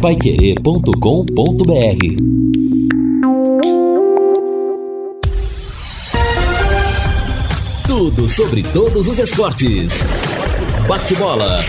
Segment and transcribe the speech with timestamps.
[0.00, 0.90] paiquerê.com.br
[7.86, 10.02] Tudo sobre todos os esportes.
[10.88, 11.62] Bate-bola.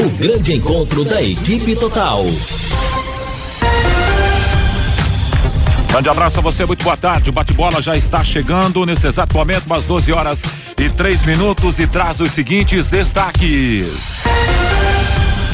[0.00, 2.24] O grande encontro da equipe total.
[5.88, 7.30] Grande abraço a você, muito boa tarde.
[7.30, 10.40] O bate-bola já está chegando nesse exato momento, umas 12 horas
[10.76, 14.24] e 3 minutos, e traz os seguintes destaques.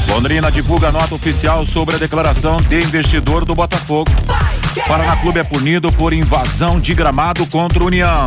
[0.09, 4.11] Londrina divulga nota oficial sobre a declaração de investidor do Botafogo.
[4.87, 8.25] Paraná Clube é punido por invasão de gramado contra União.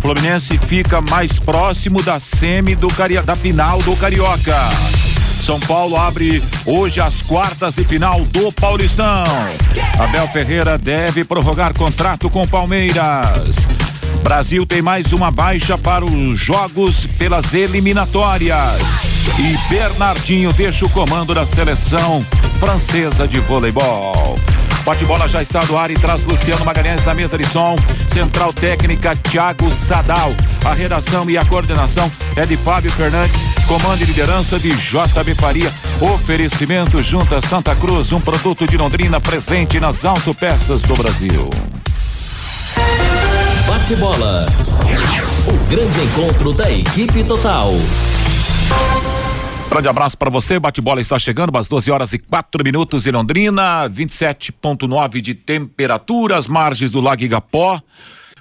[0.00, 3.20] Fluminense fica mais próximo da semi do Cari...
[3.22, 4.56] da final do Carioca.
[5.44, 9.24] São Paulo abre hoje as quartas de final do Paulistão.
[9.98, 13.56] Abel Ferreira deve prorrogar contrato com Palmeiras.
[14.22, 19.07] Brasil tem mais uma baixa para os jogos pelas eliminatórias.
[19.36, 22.24] E Bernardinho deixa o comando da seleção
[22.58, 24.38] francesa de voleibol.
[24.84, 27.76] Bate-bola já está no ar e traz Luciano Magalhães na mesa de som.
[28.10, 30.32] Central técnica Thiago Sadal.
[30.64, 33.38] A redação e a coordenação é de Fábio Fernandes.
[33.66, 35.70] Comando e liderança de JB Faria.
[36.00, 41.50] Oferecimento Junta Santa Cruz, um produto de Londrina presente nas autopeças do Brasil.
[43.66, 44.46] Bate-bola.
[45.46, 47.74] O grande encontro da equipe total.
[49.70, 50.58] Grande abraço para você.
[50.58, 56.48] Bate-bola está chegando, às 12 horas e 4 minutos em Londrina, 27,9 de temperatura, as
[56.48, 57.80] margens do Lago Igapó.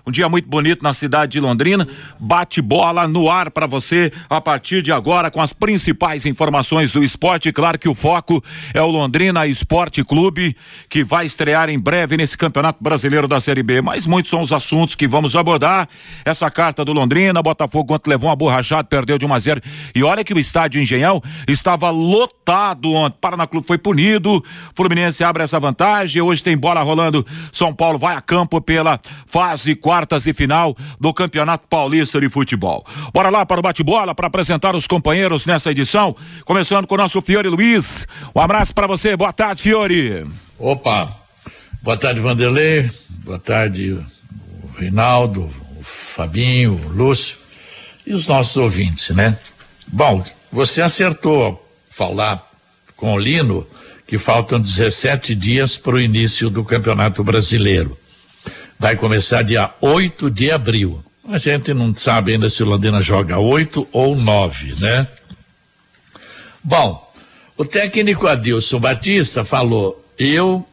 [0.08, 1.86] Um dia muito bonito na cidade de Londrina.
[2.18, 7.04] Bate bola no ar para você a partir de agora com as principais informações do
[7.04, 7.52] esporte.
[7.52, 8.42] Claro que o foco
[8.74, 10.56] é o Londrina Esporte Clube,
[10.90, 13.82] que vai estrear em breve nesse Campeonato Brasileiro da Série B.
[13.82, 15.90] Mas muitos são os assuntos que vamos abordar.
[16.24, 19.62] Essa carta do Londrina, Botafogo ontem levou uma borrachada, perdeu de 1 a 0.
[19.94, 23.18] E olha que o estádio Engenhão estava lotado ontem.
[23.20, 24.42] Paraná Clube foi punido.
[24.74, 26.22] Fluminense abre essa vantagem.
[26.22, 27.28] Hoje tem bola rolando.
[27.52, 32.30] São Paulo vai a campo pela fase 4 quartas de final do Campeonato Paulista de
[32.30, 32.86] Futebol.
[33.12, 36.16] Bora lá para o bate-bola para apresentar os companheiros nessa edição,
[36.46, 38.08] começando com o nosso Fiore Luiz.
[38.36, 39.18] Um abraço para você.
[39.18, 40.24] Boa tarde, Fiore.
[40.60, 41.10] Opa.
[41.82, 42.92] Boa tarde, Vanderlei.
[43.10, 44.06] Boa tarde, o
[44.78, 47.38] Reinaldo, o Fabinho, o Lúcio
[48.06, 49.36] e os nossos ouvintes, né?
[49.88, 52.48] Bom, você acertou falar
[52.96, 53.66] com o Lino
[54.06, 57.98] que faltam 17 dias para o início do Campeonato Brasileiro.
[58.80, 61.04] Vai começar dia 8 de abril.
[61.28, 65.08] A gente não sabe ainda se o Londrina joga 8 ou 9, né?
[66.64, 67.12] Bom,
[67.58, 70.66] o técnico Adilson Batista falou: eu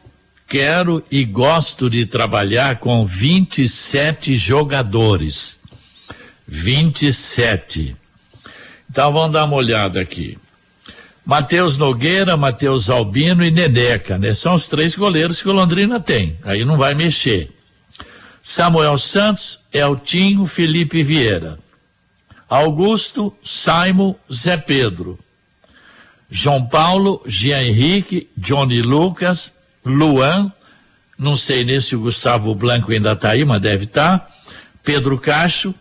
[0.47, 5.59] quero e gosto de trabalhar com 27 jogadores.
[6.47, 7.95] 27.
[8.89, 10.37] Então vamos dar uma olhada aqui.
[11.25, 14.33] Matheus Nogueira, Matheus Albino e Neneca, né?
[14.35, 16.37] São os três goleiros que o Londrina tem.
[16.43, 17.54] Aí não vai mexer.
[18.47, 21.57] Samuel Santos, Eltinho, Felipe Vieira.
[22.47, 25.17] Augusto, Simon, Zé Pedro.
[26.29, 29.51] João Paulo, Jean Henrique, Johnny Lucas,
[29.83, 30.53] Luan,
[31.17, 34.19] não sei nem se o Gustavo Blanco ainda está aí, mas deve estar.
[34.19, 34.29] Tá.
[34.83, 35.73] Pedro Cacho,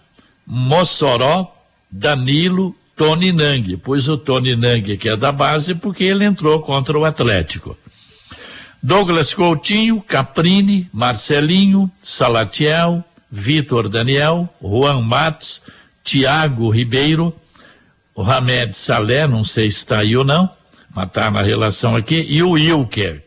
[0.47, 1.55] Mossoró,
[1.91, 3.77] Danilo, Tony Nang.
[3.77, 7.77] Pois o Tony Nang, que é da base, porque ele entrou contra o Atlético.
[8.87, 15.63] Douglas Coutinho, Caprini, Marcelinho, Salatiel, Vitor Daniel, Juan Matos,
[16.03, 17.35] Tiago Ribeiro,
[18.15, 20.51] Hamed Salé, não sei se está aí ou não,
[20.95, 23.25] mas está na relação aqui, e o Wilker.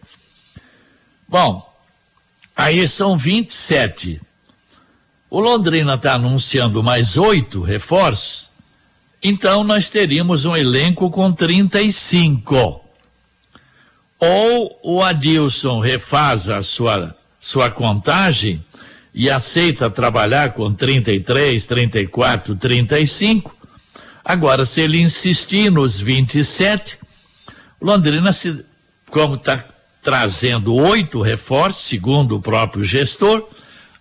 [1.28, 1.68] Bom,
[2.56, 4.22] aí são 27.
[5.28, 8.48] O Londrina está anunciando mais oito reforços,
[9.24, 12.87] então nós teríamos um elenco com 35
[14.20, 18.64] ou o Adilson refaz a sua, sua contagem
[19.14, 23.56] e aceita trabalhar com 33, 34, 35.
[24.24, 27.00] Agora, se ele insistir nos 27,
[27.82, 28.64] Londrina, se,
[29.10, 29.66] como está
[30.02, 33.48] trazendo oito reforços, segundo o próprio gestor,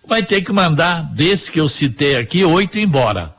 [0.05, 3.33] vai ter que mandar, desse que eu citei aqui, oito embora.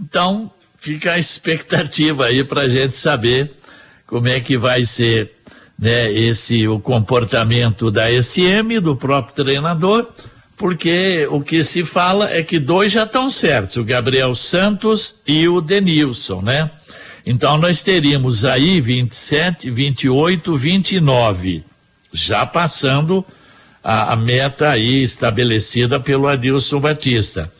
[0.00, 3.54] Então, fica a expectativa aí para a gente saber
[4.06, 5.35] como é que vai ser
[5.78, 10.08] né, esse o comportamento da SM, do próprio treinador,
[10.56, 15.46] porque o que se fala é que dois já estão certos, o Gabriel Santos e
[15.48, 16.70] o Denilson, né?
[17.26, 21.64] Então nós teríamos aí 27, 28, 29,
[22.12, 23.24] já passando
[23.82, 27.52] a, a meta aí estabelecida pelo Adilson Batista.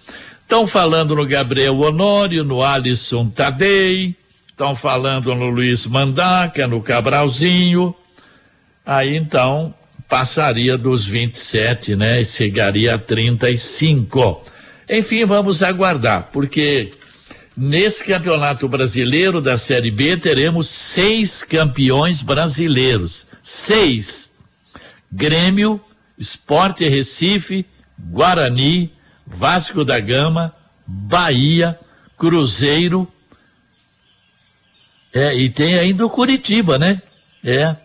[0.42, 4.14] Estão falando no Gabriel Honório, no Alisson Tadei,
[4.48, 7.94] estão falando no Luiz Mandaca, no Cabralzinho.
[8.86, 9.74] Aí então
[10.08, 12.22] passaria dos 27, né?
[12.22, 14.44] Chegaria a 35.
[14.88, 16.92] Enfim, vamos aguardar, porque
[17.56, 23.26] nesse campeonato brasileiro da Série B teremos seis campeões brasileiros.
[23.42, 24.30] Seis.
[25.10, 25.80] Grêmio,
[26.16, 27.66] Esporte Recife,
[27.98, 28.92] Guarani,
[29.26, 30.54] Vasco da Gama,
[30.86, 31.76] Bahia,
[32.16, 33.10] Cruzeiro.
[35.12, 37.02] É, e tem ainda o Curitiba, né?
[37.42, 37.76] É.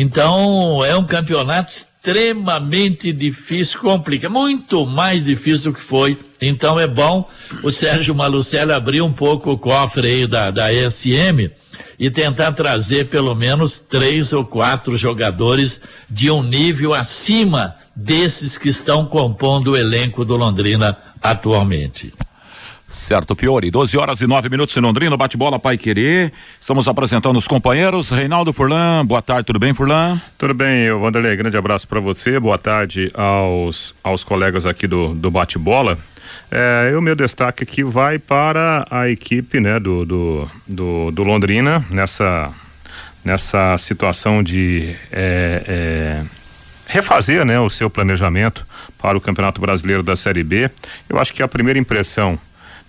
[0.00, 6.16] Então é um campeonato extremamente difícil, complica, muito mais difícil do que foi.
[6.40, 7.28] Então é bom
[7.64, 11.50] o Sérgio Malucelli abrir um pouco o cofre aí da, da ESM
[11.98, 18.68] e tentar trazer pelo menos três ou quatro jogadores de um nível acima desses que
[18.68, 22.14] estão compondo o elenco do Londrina atualmente.
[22.88, 23.70] Certo, Fiore.
[23.70, 26.32] 12 horas e 9 minutos em Londrina, bate-bola Pai Querer.
[26.58, 28.08] Estamos apresentando os companheiros.
[28.08, 30.18] Reinaldo Furlan, boa tarde, tudo bem, Furlan?
[30.38, 31.36] Tudo bem, Vanderlei.
[31.36, 32.40] Grande abraço para você.
[32.40, 35.98] Boa tarde aos, aos colegas aqui do, do bate-bola.
[36.50, 41.84] É, o meu destaque aqui vai para a equipe né, do, do, do, do Londrina
[41.90, 42.50] nessa,
[43.22, 46.22] nessa situação de é, é,
[46.86, 50.70] refazer né, o seu planejamento para o Campeonato Brasileiro da Série B.
[51.06, 52.38] Eu acho que a primeira impressão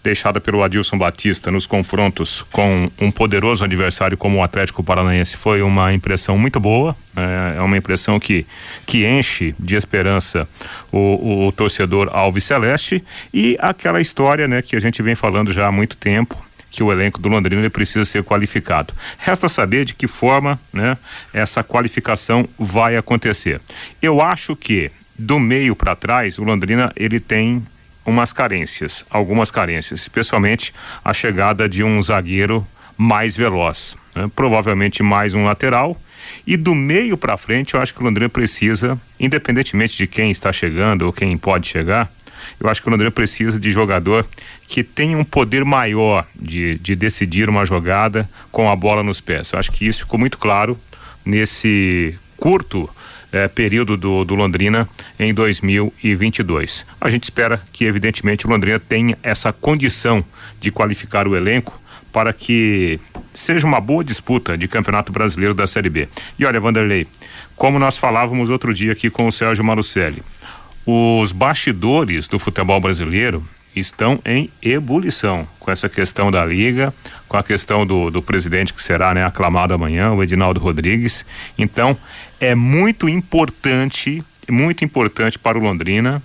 [0.04, 5.62] deixada pelo Adilson Batista nos confrontos com um poderoso adversário como o Atlético Paranaense foi
[5.62, 6.96] uma impressão muito boa.
[7.16, 8.46] É, é uma impressão que,
[8.86, 10.48] que enche de esperança
[10.92, 13.04] o, o torcedor Alves Celeste
[13.34, 16.38] e aquela história né, que a gente vem falando já há muito tempo
[16.72, 18.94] que o elenco do Londrina precisa ser qualificado.
[19.18, 20.98] Resta saber de que forma né,
[21.34, 23.60] essa qualificação vai acontecer.
[24.02, 27.64] Eu acho que do meio para trás o Londrina ele tem
[28.10, 30.74] umas carências, algumas carências, especialmente
[31.04, 32.66] a chegada de um zagueiro
[32.98, 34.30] mais veloz, né?
[34.36, 36.00] provavelmente mais um lateral.
[36.46, 40.52] E do meio para frente, eu acho que o Londrina precisa, independentemente de quem está
[40.52, 42.12] chegando ou quem pode chegar,
[42.60, 44.26] eu acho que o Londrina precisa de jogador
[44.68, 49.52] que tenha um poder maior de, de decidir uma jogada com a bola nos pés.
[49.52, 50.80] Eu acho que isso ficou muito claro
[51.26, 52.90] nesse curto
[53.32, 54.88] é, período do, do Londrina
[55.20, 56.86] em 2022.
[57.00, 60.24] A gente espera que, evidentemente, o Londrina tenha essa condição
[60.60, 61.80] de qualificar o elenco
[62.12, 63.00] para que
[63.34, 66.08] seja uma boa disputa de Campeonato Brasileiro da Série B.
[66.38, 67.08] E olha, Vanderlei,
[67.56, 70.24] como nós falávamos outro dia aqui com o Sérgio Marucelli,
[70.86, 76.94] os bastidores do futebol brasileiro estão em ebulição com essa questão da liga,
[77.28, 81.26] com a questão do, do presidente que será né, aclamado amanhã, o Edinaldo Rodrigues.
[81.58, 81.98] Então,
[82.40, 86.22] é muito importante, muito importante para o Londrina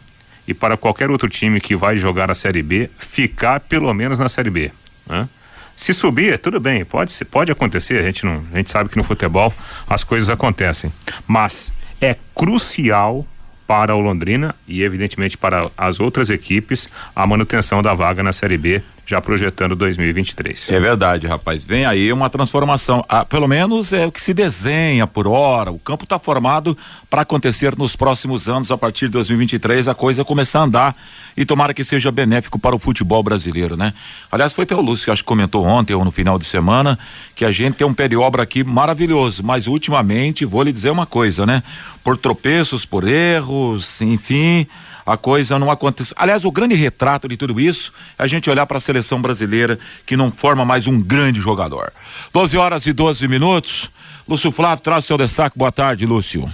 [0.46, 4.29] e para qualquer outro time que vai jogar a Série B ficar pelo menos na
[4.29, 4.70] Série B.
[5.06, 5.29] Né?
[5.76, 9.05] Se subir, tudo bem, pode, pode acontecer, a gente, não, a gente sabe que no
[9.05, 9.52] futebol
[9.88, 10.93] as coisas acontecem.
[11.26, 13.26] Mas é crucial
[13.66, 18.58] para o Londrina e, evidentemente, para as outras equipes a manutenção da vaga na Série
[18.58, 20.71] B já projetando 2023.
[20.71, 21.65] É verdade, rapaz.
[21.65, 23.05] Vem aí uma transformação.
[23.09, 25.71] Ah, pelo menos é o que se desenha por hora.
[25.71, 26.77] O campo está formado
[27.11, 30.97] para acontecer nos próximos anos, a partir de 2023, a coisa começar a andar
[31.37, 33.93] e tomara que seja benéfico para o futebol brasileiro, né?
[34.31, 36.99] Aliás, foi o Lúcio que acho que comentou ontem ou no final de semana
[37.35, 40.91] que a gente tem um pé de obra aqui maravilhoso, mas ultimamente, vou lhe dizer
[40.91, 41.63] uma coisa, né?
[42.03, 44.67] Por tropeços, por erros, enfim
[45.06, 46.15] a coisa não acontece.
[46.17, 49.79] Aliás, o grande retrato de tudo isso é a gente olhar para a seleção brasileira
[50.06, 51.93] que não forma mais um grande jogador.
[52.32, 53.91] 12 horas e 12 minutos.
[54.27, 55.58] Lúcio Flávio traz seu destaque.
[55.58, 56.49] Boa tarde, Lúcio.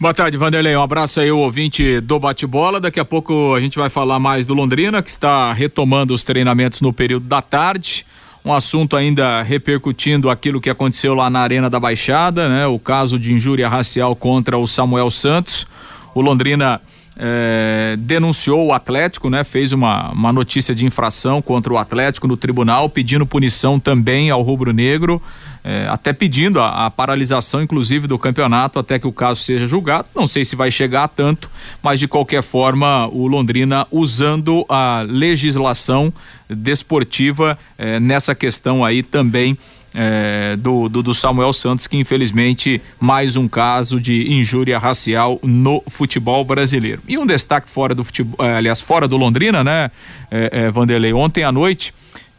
[0.00, 0.76] Boa tarde, Vanderlei.
[0.76, 2.80] Um abraço aí, o ouvinte do bate-bola.
[2.80, 6.80] Daqui a pouco a gente vai falar mais do Londrina, que está retomando os treinamentos
[6.80, 8.04] no período da tarde.
[8.44, 12.66] Um assunto ainda repercutindo aquilo que aconteceu lá na Arena da Baixada, né?
[12.66, 15.64] O caso de injúria racial contra o Samuel Santos.
[16.12, 16.80] O Londrina
[17.16, 19.44] é, denunciou o Atlético, né?
[19.44, 24.42] Fez uma, uma notícia de infração contra o Atlético no tribunal, pedindo punição também ao
[24.42, 25.20] rubro-negro,
[25.64, 30.08] é, até pedindo a, a, paralisação, inclusive, do campeonato até que o caso seja julgado.
[30.14, 31.50] Não sei se vai chegar a tanto,
[31.82, 36.12] mas de qualquer forma, o Londrina usando a legislação
[36.48, 39.56] desportiva é, nessa questão aí também
[39.94, 45.82] é, do, do, do, Samuel Santos, que infelizmente mais um caso de injúria racial no
[45.88, 47.02] futebol brasileiro.
[47.06, 49.90] E um destaque fora do futebol, é, aliás, fora do Londrina, né,
[50.30, 51.12] é, é Vanderlei?
[51.12, 51.92] Ontem à noite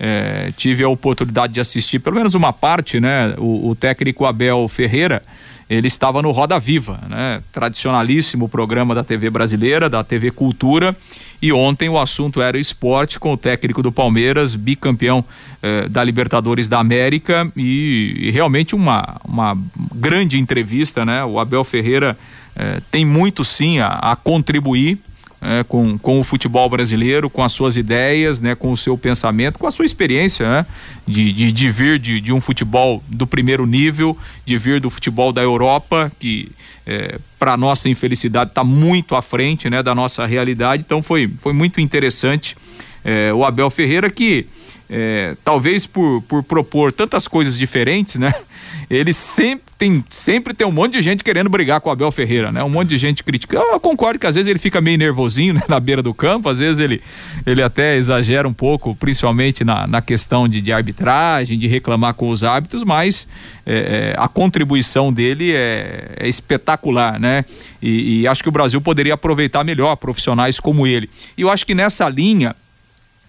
[0.06, 3.36] é, tive a oportunidade de assistir pelo menos uma parte, né?
[3.38, 5.24] O, o técnico Abel Ferreira,
[5.70, 7.42] ele estava no Roda Viva, né?
[7.54, 10.94] Tradicionalíssimo programa da TV brasileira, da TV Cultura.
[11.42, 15.24] E ontem o assunto era esporte com o técnico do Palmeiras, bicampeão
[15.62, 19.58] eh, da Libertadores da América e, e, realmente uma, uma
[19.96, 21.24] grande entrevista, né?
[21.24, 22.18] O Abel Ferreira
[22.58, 25.00] eh, tem muito sim a, a contribuir
[25.44, 29.60] é, com, com o futebol brasileiro, com as suas ideias, né, com o seu pensamento,
[29.60, 30.66] com a sua experiência né,
[31.06, 35.34] de, de, de vir de, de um futebol do primeiro nível, de vir do futebol
[35.34, 36.50] da Europa, que
[36.86, 40.84] é, para nossa infelicidade está muito à frente né, da nossa realidade.
[40.86, 42.56] Então foi, foi muito interessante
[43.04, 44.48] é, o Abel Ferreira que
[44.90, 48.34] é, talvez por, por propor tantas coisas diferentes, né?
[48.96, 52.52] Ele sempre tem, sempre tem um monte de gente querendo brigar com o Abel Ferreira,
[52.52, 52.64] né?
[52.64, 53.66] Um monte de gente criticando.
[53.72, 55.62] Eu concordo que às vezes ele fica meio nervosinho né?
[55.68, 57.02] na beira do campo, às vezes ele,
[57.46, 62.30] ele até exagera um pouco, principalmente na, na questão de, de arbitragem, de reclamar com
[62.30, 63.28] os hábitos, mas
[63.66, 67.44] é, é, a contribuição dele é, é espetacular, né?
[67.82, 71.10] E, e acho que o Brasil poderia aproveitar melhor profissionais como ele.
[71.38, 72.56] E eu acho que nessa linha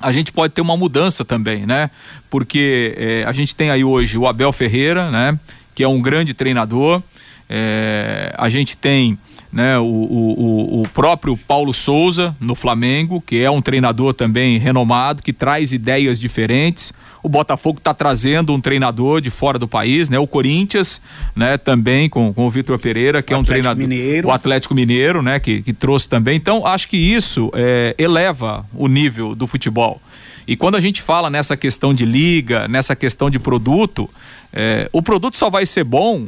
[0.00, 1.90] a gente pode ter uma mudança também, né?
[2.28, 5.38] Porque é, a gente tem aí hoje o Abel Ferreira, né?
[5.74, 7.02] Que é um grande treinador.
[7.48, 9.18] É, a gente tem
[9.54, 15.22] né, o, o, o próprio Paulo Souza no Flamengo, que é um treinador também renomado,
[15.22, 16.92] que traz ideias diferentes.
[17.22, 20.18] O Botafogo está trazendo um treinador de fora do país, né?
[20.18, 21.00] O Corinthians,
[21.36, 21.56] né?
[21.56, 23.76] Também com, com o Vitor Pereira, que o é um treinador.
[23.76, 24.26] Mineiro.
[24.26, 25.38] O Atlético Mineiro, né?
[25.38, 26.36] Que, que trouxe também.
[26.36, 30.02] Então, acho que isso é, eleva o nível do futebol.
[30.48, 34.10] E quando a gente fala nessa questão de liga, nessa questão de produto,
[34.52, 36.26] é, o produto só vai ser bom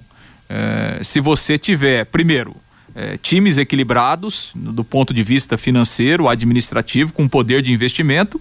[0.49, 2.55] é, se você tiver, primeiro,
[2.97, 8.41] é, times equilibrados do ponto de vista financeiro, administrativo, com poder de investimento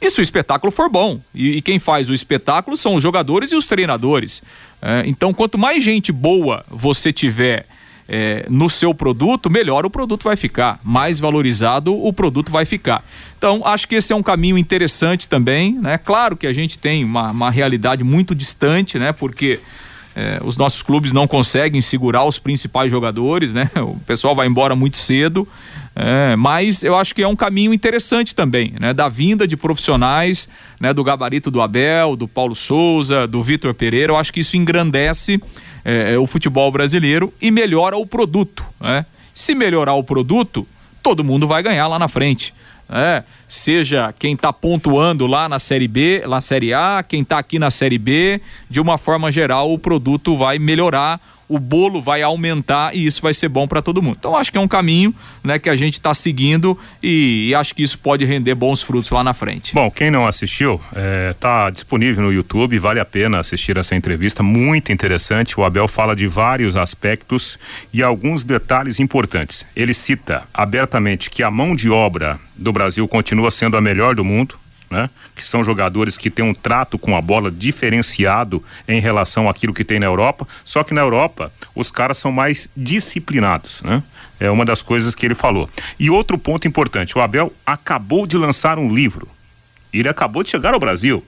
[0.00, 1.20] e se o espetáculo for bom.
[1.32, 4.42] E, e quem faz o espetáculo são os jogadores e os treinadores.
[4.82, 7.66] É, então, quanto mais gente boa você tiver
[8.08, 13.04] é, no seu produto, melhor o produto vai ficar, mais valorizado o produto vai ficar.
[13.38, 15.98] Então, acho que esse é um caminho interessante também, né?
[15.98, 19.12] Claro que a gente tem uma, uma realidade muito distante, né?
[19.12, 19.60] Porque
[20.18, 23.70] é, os nossos clubes não conseguem segurar os principais jogadores, né?
[23.76, 25.46] O pessoal vai embora muito cedo.
[25.94, 28.94] É, mas eu acho que é um caminho interessante também, né?
[28.94, 30.48] Da vinda de profissionais,
[30.80, 30.94] né?
[30.94, 34.12] Do gabarito do Abel, do Paulo Souza, do Vitor Pereira.
[34.12, 35.38] Eu acho que isso engrandece
[35.84, 39.04] é, é, o futebol brasileiro e melhora o produto, né?
[39.34, 40.66] Se melhorar o produto,
[41.02, 42.54] todo mundo vai ganhar lá na frente
[42.88, 47.58] é, seja quem está pontuando lá na Série B, na Série A, quem está aqui
[47.58, 48.40] na Série B,
[48.70, 53.32] de uma forma geral o produto vai melhorar o bolo vai aumentar e isso vai
[53.32, 54.16] ser bom para todo mundo.
[54.18, 57.74] Então acho que é um caminho, né, que a gente está seguindo e, e, acho
[57.74, 59.74] que isso pode render bons frutos lá na frente.
[59.74, 60.80] Bom, quem não assistiu,
[61.30, 65.58] está é, disponível no YouTube, vale a pena assistir essa entrevista, muito interessante.
[65.58, 67.58] O Abel fala de vários aspectos
[67.92, 69.64] e alguns detalhes importantes.
[69.74, 74.24] Ele cita abertamente que a mão de obra do Brasil continua sendo a melhor do
[74.24, 74.58] mundo
[74.90, 75.10] né?
[75.34, 79.84] Que são jogadores que têm um trato com a bola diferenciado em relação àquilo que
[79.84, 80.46] tem na Europa.
[80.64, 84.02] Só que na Europa os caras são mais disciplinados, né?
[84.38, 85.68] É uma das coisas que ele falou.
[85.98, 89.28] E outro ponto importante: o Abel acabou de lançar um livro.
[89.92, 91.24] Ele acabou de chegar ao Brasil.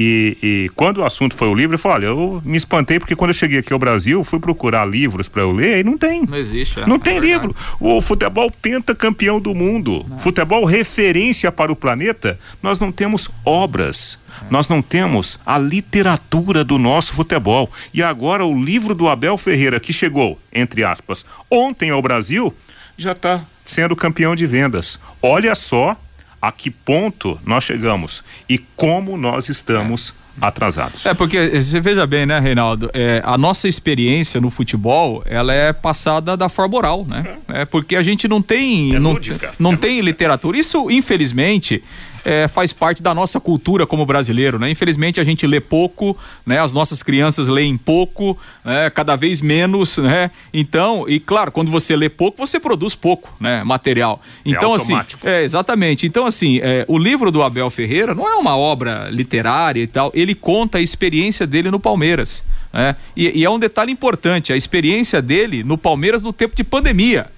[0.00, 3.16] E, e, quando o assunto foi o livro, eu falei, olha, eu me espantei porque
[3.16, 6.24] quando eu cheguei aqui ao Brasil, fui procurar livros para eu ler e não tem.
[6.24, 6.78] Não existe.
[6.78, 7.52] É, não tem é livro.
[7.80, 10.16] O futebol pentacampeão do mundo, não.
[10.20, 14.20] futebol referência para o planeta, nós não temos obras.
[14.40, 14.46] É.
[14.52, 17.68] Nós não temos a literatura do nosso futebol.
[17.92, 22.54] E agora o livro do Abel Ferreira, que chegou, entre aspas, ontem ao Brasil,
[22.96, 24.96] já está sendo campeão de vendas.
[25.20, 25.96] Olha só
[26.40, 31.04] a que ponto nós chegamos e como nós estamos atrasados.
[31.04, 32.90] É porque você veja bem, né, Reinaldo?
[32.94, 37.36] É, a nossa experiência no futebol, ela é passada da forma oral, né?
[37.48, 39.18] É, é porque a gente não tem, é não,
[39.58, 40.56] não é tem literatura.
[40.56, 41.82] Isso, infelizmente,
[42.28, 44.70] é, faz parte da nossa cultura como brasileiro, né?
[44.70, 46.60] Infelizmente a gente lê pouco, né?
[46.60, 48.90] As nossas crianças leem pouco, né?
[48.90, 50.30] Cada vez menos, né?
[50.52, 53.64] Então, e claro, quando você lê pouco, você produz pouco, né?
[53.64, 54.20] Material.
[54.44, 56.06] É então, é assim, é, exatamente.
[56.06, 60.12] Então, assim, é, o livro do Abel Ferreira não é uma obra literária e tal,
[60.12, 62.44] ele conta a experiência dele no Palmeiras.
[62.70, 62.94] Né?
[63.16, 67.30] E, e é um detalhe importante, a experiência dele no Palmeiras no tempo de pandemia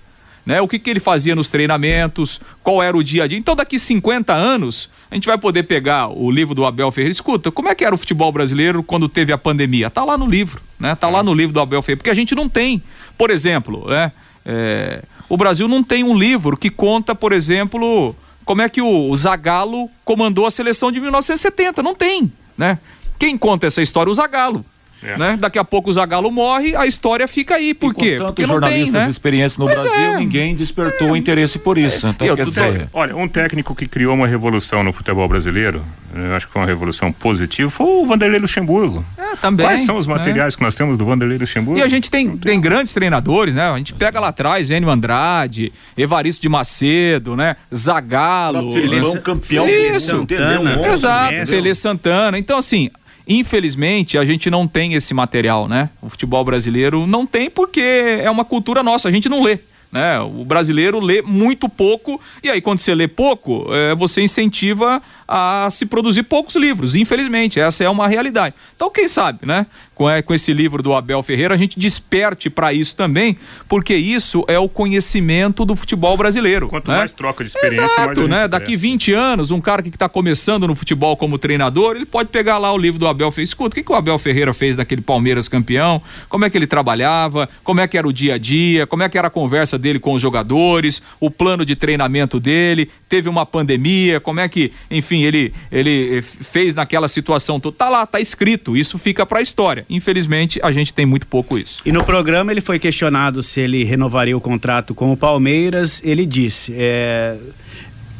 [0.45, 0.61] né?
[0.61, 3.39] O que, que ele fazia nos treinamentos, qual era o dia a dia.
[3.39, 7.13] Então, daqui 50 anos, a gente vai poder pegar o livro do Abel Ferreira.
[7.13, 9.91] Escuta, como é que era o futebol brasileiro quando teve a pandemia?
[9.91, 10.95] Tá lá no livro, né?
[10.95, 12.83] Tá lá no livro do Abel Ferreira, porque a gente não tem,
[13.19, 14.13] por exemplo, né?
[14.45, 19.11] É, o Brasil não tem um livro que conta, por exemplo, como é que o,
[19.11, 21.83] o Zagallo comandou a seleção de 1970.
[21.83, 22.79] Não tem, né?
[23.19, 24.11] Quem conta essa história?
[24.11, 24.65] O Zagallo.
[25.03, 25.17] É.
[25.17, 25.37] Né?
[25.39, 27.73] Daqui a pouco o Zagalo morre, a história fica aí.
[27.73, 28.17] Por quê?
[28.19, 29.11] Porque não jornalistas tem, né?
[29.11, 30.17] experientes no Brasil, é.
[30.17, 31.19] ninguém despertou é.
[31.19, 32.07] interesse por isso.
[32.07, 32.89] Então, eu, dizer...
[32.93, 35.83] Olha, um técnico que criou uma revolução no futebol brasileiro,
[36.15, 39.05] eu acho que foi uma revolução positiva, foi o Vanderlei Luxemburgo.
[39.17, 39.65] É, também.
[39.65, 40.15] Quais são os né?
[40.15, 41.79] materiais que nós temos do Vanderlei Luxemburgo?
[41.79, 43.71] E a gente tem, tem grandes treinadores, né?
[43.71, 47.57] A gente pega lá atrás, Enio Andrade, Evaristo de Macedo, né?
[47.75, 48.73] Zagalo.
[48.73, 49.69] Filipão, campeão.
[49.69, 50.09] Isso.
[50.09, 50.89] Santana.
[50.89, 52.39] Exato, Tele Santana.
[52.39, 52.91] Então, assim,
[53.33, 55.89] Infelizmente, a gente não tem esse material, né?
[56.03, 59.61] O futebol brasileiro não tem porque é uma cultura nossa, a gente não lê.
[59.93, 60.21] Né?
[60.21, 65.69] O brasileiro lê muito pouco, e aí, quando você lê pouco, é, você incentiva a
[65.71, 68.55] se produzir poucos livros, infelizmente, essa é uma realidade.
[68.75, 69.67] Então, quem sabe, né?
[70.01, 73.37] Com, é, com esse livro do Abel Ferreira, a gente desperte para isso também,
[73.69, 76.69] porque isso é o conhecimento do futebol brasileiro.
[76.69, 76.97] Quanto né?
[76.97, 78.49] mais troca de experiência, Exato, mais né?
[78.49, 82.57] Daqui 20 anos, um cara que está começando no futebol como treinador, ele pode pegar
[82.57, 83.51] lá o livro do Abel Ferreira.
[83.51, 86.01] Escuta, o que, que o Abel Ferreira fez naquele Palmeiras campeão?
[86.31, 87.47] Como é que ele trabalhava?
[87.63, 88.87] Como é que era o dia a dia?
[88.87, 91.03] Como é que era a conversa dele com os jogadores?
[91.21, 92.89] O plano de treinamento dele?
[93.07, 94.19] Teve uma pandemia?
[94.19, 97.61] Como é que, enfim, ele, ele fez naquela situação?
[97.61, 98.79] Tá lá, tá escrito.
[98.79, 99.90] Isso fica para a história.
[99.91, 101.83] Infelizmente, a gente tem muito pouco isso.
[101.85, 106.01] E no programa ele foi questionado se ele renovaria o contrato com o Palmeiras.
[106.05, 107.37] Ele disse: é,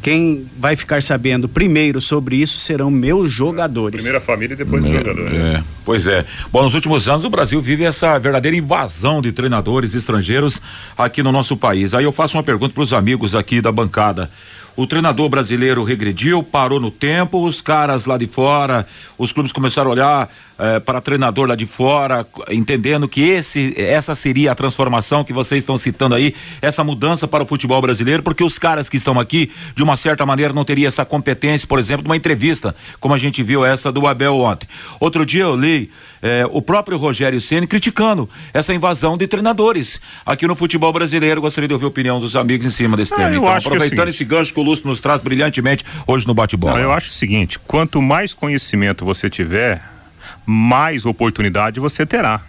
[0.01, 3.95] quem vai ficar sabendo primeiro sobre isso serão meus jogadores.
[3.95, 5.33] Primeiro a família e depois é, os jogadores.
[5.33, 6.25] É, pois é.
[6.51, 10.59] Bom, nos últimos anos o Brasil vive essa verdadeira invasão de treinadores estrangeiros
[10.97, 11.93] aqui no nosso país.
[11.93, 14.29] Aí eu faço uma pergunta para os amigos aqui da bancada
[14.75, 18.87] o treinador brasileiro regrediu, parou no tempo, os caras lá de fora,
[19.17, 20.29] os clubes começaram a olhar
[20.59, 25.63] eh, para treinador lá de fora, entendendo que esse, essa seria a transformação que vocês
[25.63, 29.51] estão citando aí, essa mudança para o futebol brasileiro, porque os caras que estão aqui,
[29.75, 33.17] de uma certa maneira, não teriam essa competência, por exemplo, de uma entrevista, como a
[33.17, 34.67] gente viu essa do Abel ontem.
[34.99, 35.89] Outro dia eu li
[36.21, 41.41] eh, o próprio Rogério Ceni criticando essa invasão de treinadores aqui no futebol brasileiro.
[41.41, 43.35] Gostaria de ouvir a opinião dos amigos em cima desse ah, tema.
[43.35, 46.79] Então, aproveitando esse gancho que o Lúcio nos traz brilhantemente hoje no bate-bola.
[46.79, 49.81] Eu acho o seguinte: quanto mais conhecimento você tiver,
[50.45, 52.41] mais oportunidade você terá.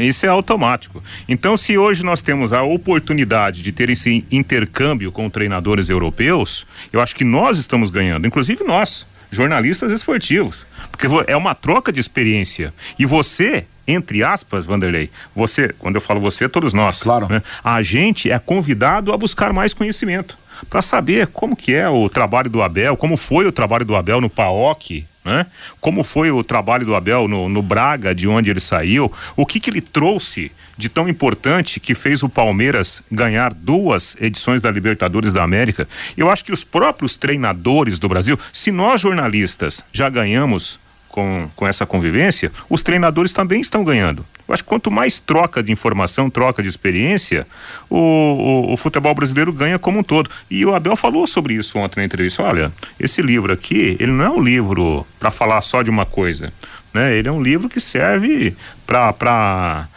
[0.00, 1.02] Isso é automático.
[1.28, 7.00] Então, se hoje nós temos a oportunidade de ter esse intercâmbio com treinadores europeus, eu
[7.00, 12.72] acho que nós estamos ganhando, inclusive nós, jornalistas esportivos, porque é uma troca de experiência.
[12.96, 17.26] E você, entre aspas, Vanderlei, você, quando eu falo você, todos nós, claro.
[17.28, 17.42] Né?
[17.64, 20.38] a gente é convidado a buscar mais conhecimento
[20.70, 24.20] para saber como que é o trabalho do Abel, como foi o trabalho do Abel
[24.20, 25.46] no PAOC, né?
[25.80, 29.60] Como foi o trabalho do Abel no, no Braga, de onde ele saiu, o que
[29.60, 35.32] que ele trouxe de tão importante que fez o Palmeiras ganhar duas edições da Libertadores
[35.32, 35.86] da América.
[36.16, 40.80] Eu acho que os próprios treinadores do Brasil, se nós jornalistas já ganhamos
[41.12, 44.26] com, com essa convivência, os treinadores também estão ganhando.
[44.48, 47.46] Eu acho que quanto mais troca de informação, troca de experiência,
[47.88, 50.28] o, o, o, futebol brasileiro ganha como um todo.
[50.50, 52.42] E o Abel falou sobre isso ontem na entrevista.
[52.42, 56.52] Olha, esse livro aqui, ele não é um livro para falar só de uma coisa.
[56.92, 57.14] Né?
[57.14, 59.88] Ele é um livro que serve para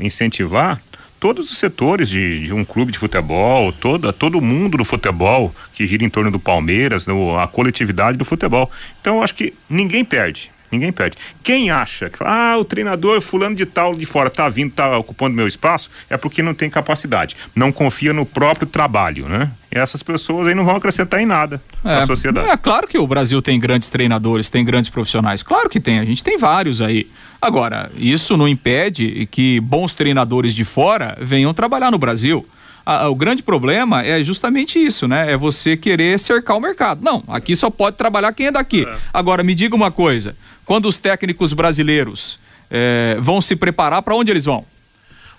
[0.00, 0.80] incentivar
[1.20, 5.86] todos os setores de, de, um clube de futebol, toda, todo mundo do futebol que
[5.86, 8.70] gira em torno do Palmeiras, no, a coletividade do futebol.
[9.00, 10.50] Então eu acho que ninguém perde.
[10.70, 11.16] Ninguém perde.
[11.42, 15.34] Quem acha que ah, o treinador fulano de tal de fora tá vindo, tá ocupando
[15.34, 17.36] meu espaço, é porque não tem capacidade.
[17.54, 19.50] Não confia no próprio trabalho, né?
[19.74, 22.48] E essas pessoas aí não vão acrescentar em nada é, na sociedade.
[22.48, 25.42] É claro que o Brasil tem grandes treinadores, tem grandes profissionais.
[25.42, 27.08] Claro que tem, a gente tem vários aí.
[27.42, 32.46] Agora, isso não impede que bons treinadores de fora venham trabalhar no Brasil
[33.08, 35.32] o grande problema é justamente isso, né?
[35.32, 37.02] É você querer cercar o mercado.
[37.02, 38.84] Não, aqui só pode trabalhar quem é daqui.
[38.84, 38.96] É.
[39.12, 40.34] Agora, me diga uma coisa:
[40.70, 42.38] quando os técnicos brasileiros
[42.70, 44.64] é, vão se preparar, para onde eles vão?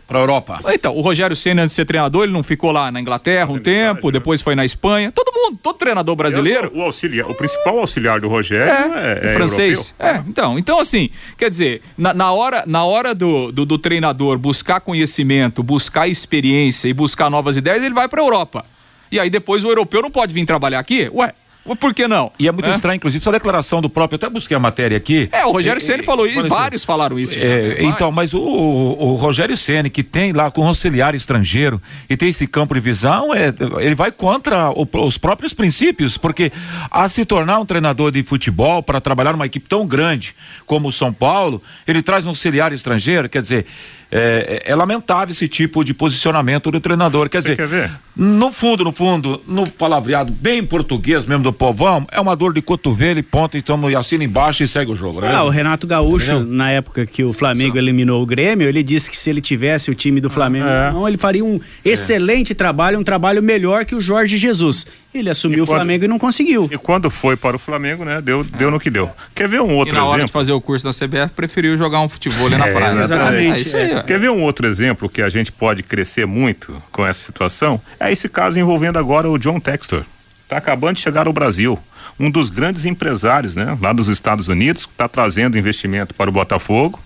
[0.06, 0.60] para a Europa.
[0.74, 3.58] Então, o Rogério Senna, antes de ser treinador, ele não ficou lá na Inglaterra um
[3.58, 4.12] tempo, né?
[4.12, 5.10] depois foi na Espanha.
[5.10, 6.70] Todo mundo, todo treinador brasileiro.
[6.76, 9.94] O, auxiliar, o principal auxiliar do Rogério é, é, é francês.
[9.98, 10.22] Europeu.
[10.22, 14.38] É, então, então assim, quer dizer, na, na hora, na hora do, do, do treinador
[14.38, 18.66] buscar conhecimento, buscar experiência e buscar novas ideias, ele vai para a Europa.
[19.10, 21.10] E aí depois o europeu não pode vir trabalhar aqui?
[21.14, 21.34] Ué,
[21.80, 22.32] Por que não?
[22.40, 22.74] E é muito é?
[22.74, 25.30] estranho, inclusive, essa declaração do próprio, eu até busquei a matéria aqui.
[25.32, 27.36] É, o Rogério Ceni falou isso, vários falaram isso.
[27.36, 32.18] Já, é, então, mas o, o Rogério Ceni que tem lá com auxiliar estrangeiro e
[32.18, 36.52] tem esse campo de visão, é, ele vai contra o, os próprios princípios, porque
[36.90, 40.92] a se tornar um treinador de futebol para trabalhar numa equipe tão grande como o
[40.92, 43.68] São Paulo, ele traz um auxiliar estrangeiro, quer dizer,
[44.12, 47.30] é, é, lamentável esse tipo de posicionamento do treinador.
[47.30, 47.92] Quer Você dizer, quer ver?
[48.16, 52.62] no fundo, no fundo, no palavreado bem português mesmo do povão, é uma dor de
[52.62, 55.22] cotovelo e ponto, então assina embaixo e segue o jogo.
[55.22, 55.34] Né?
[55.34, 57.80] Ah, o Renato Gaúcho, na época que o Flamengo Sim.
[57.80, 60.92] eliminou o Grêmio, ele disse que se ele tivesse o time do Flamengo, é.
[60.92, 64.86] não, ele faria um excelente trabalho, um trabalho melhor que o Jorge Jesus.
[65.14, 66.70] Ele assumiu quando, o Flamengo e não conseguiu.
[66.72, 68.22] E quando foi para o Flamengo, né?
[68.22, 69.10] Deu, deu no que deu.
[69.36, 70.14] Quer ver um outro e na exemplo?
[70.14, 73.02] hora de fazer o curso da CBF, preferiu jogar um futebol ali na é, praia.
[73.02, 73.58] Exatamente.
[73.58, 77.06] É isso aí, Quer ver um outro exemplo que a gente pode crescer muito com
[77.06, 77.80] essa situação?
[78.00, 80.04] É esse caso envolvendo agora o John Textor.
[80.44, 81.78] Está acabando de chegar ao Brasil.
[82.20, 83.78] Um dos grandes empresários, né?
[83.82, 87.00] Lá dos Estados Unidos, que está trazendo investimento para o Botafogo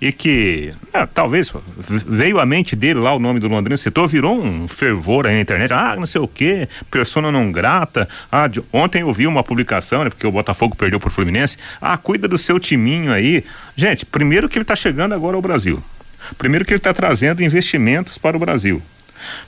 [0.00, 1.52] e que é, talvez
[2.06, 5.40] veio à mente dele lá o nome do Londrina citou, virou um fervor aí na
[5.40, 9.42] internet, ah, não sei o que, persona não grata, ah, de, ontem eu vi uma
[9.42, 13.44] publicação, né, porque o Botafogo perdeu pro Fluminense, ah, cuida do seu timinho aí,
[13.76, 15.82] gente, primeiro que ele está chegando agora ao Brasil,
[16.38, 18.82] primeiro que ele está trazendo investimentos para o Brasil,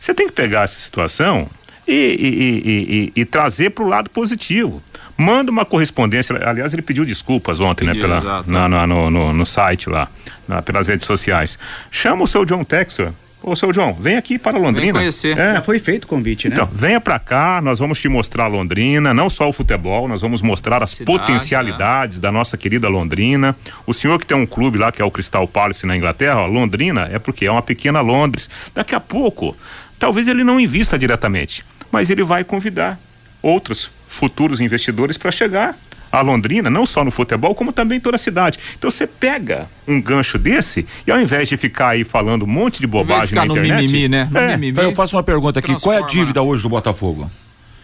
[0.00, 1.48] você tem que pegar essa situação
[1.86, 4.82] e, e, e, e trazer para o lado positivo
[5.18, 6.34] manda uma correspondência.
[6.48, 8.20] Aliás, ele pediu desculpas ontem, né, pediu, né?
[8.20, 10.08] Pela, na, na, no, no, no, site lá,
[10.46, 11.58] na, pelas redes sociais.
[11.90, 13.12] Chama o seu John Textor.
[13.40, 14.92] Ô, seu João, vem aqui para Londrina.
[14.92, 15.38] Vem conhecer.
[15.38, 15.54] É.
[15.54, 16.54] Já foi feito o convite, né?
[16.54, 20.42] Então, venha para cá, nós vamos te mostrar Londrina, não só o futebol, nós vamos
[20.42, 22.22] mostrar as Cidade, potencialidades né?
[22.22, 23.54] da nossa querida Londrina.
[23.86, 26.46] O senhor que tem um clube lá, que é o Crystal Palace na Inglaterra, ó,
[26.46, 28.50] Londrina é porque é uma pequena Londres.
[28.74, 29.56] Daqui a pouco,
[30.00, 32.98] talvez ele não invista diretamente, mas ele vai convidar
[33.40, 35.76] outros futuros investidores para chegar
[36.10, 38.58] a Londrina, não só no futebol, como também em toda a cidade.
[38.78, 42.80] Então você pega um gancho desse e ao invés de ficar aí falando um monte
[42.80, 44.28] de bobagem na internet, no mimimi, né?
[44.30, 46.68] No é, mimimi, então eu faço uma pergunta aqui, qual é a dívida hoje do
[46.68, 47.30] Botafogo?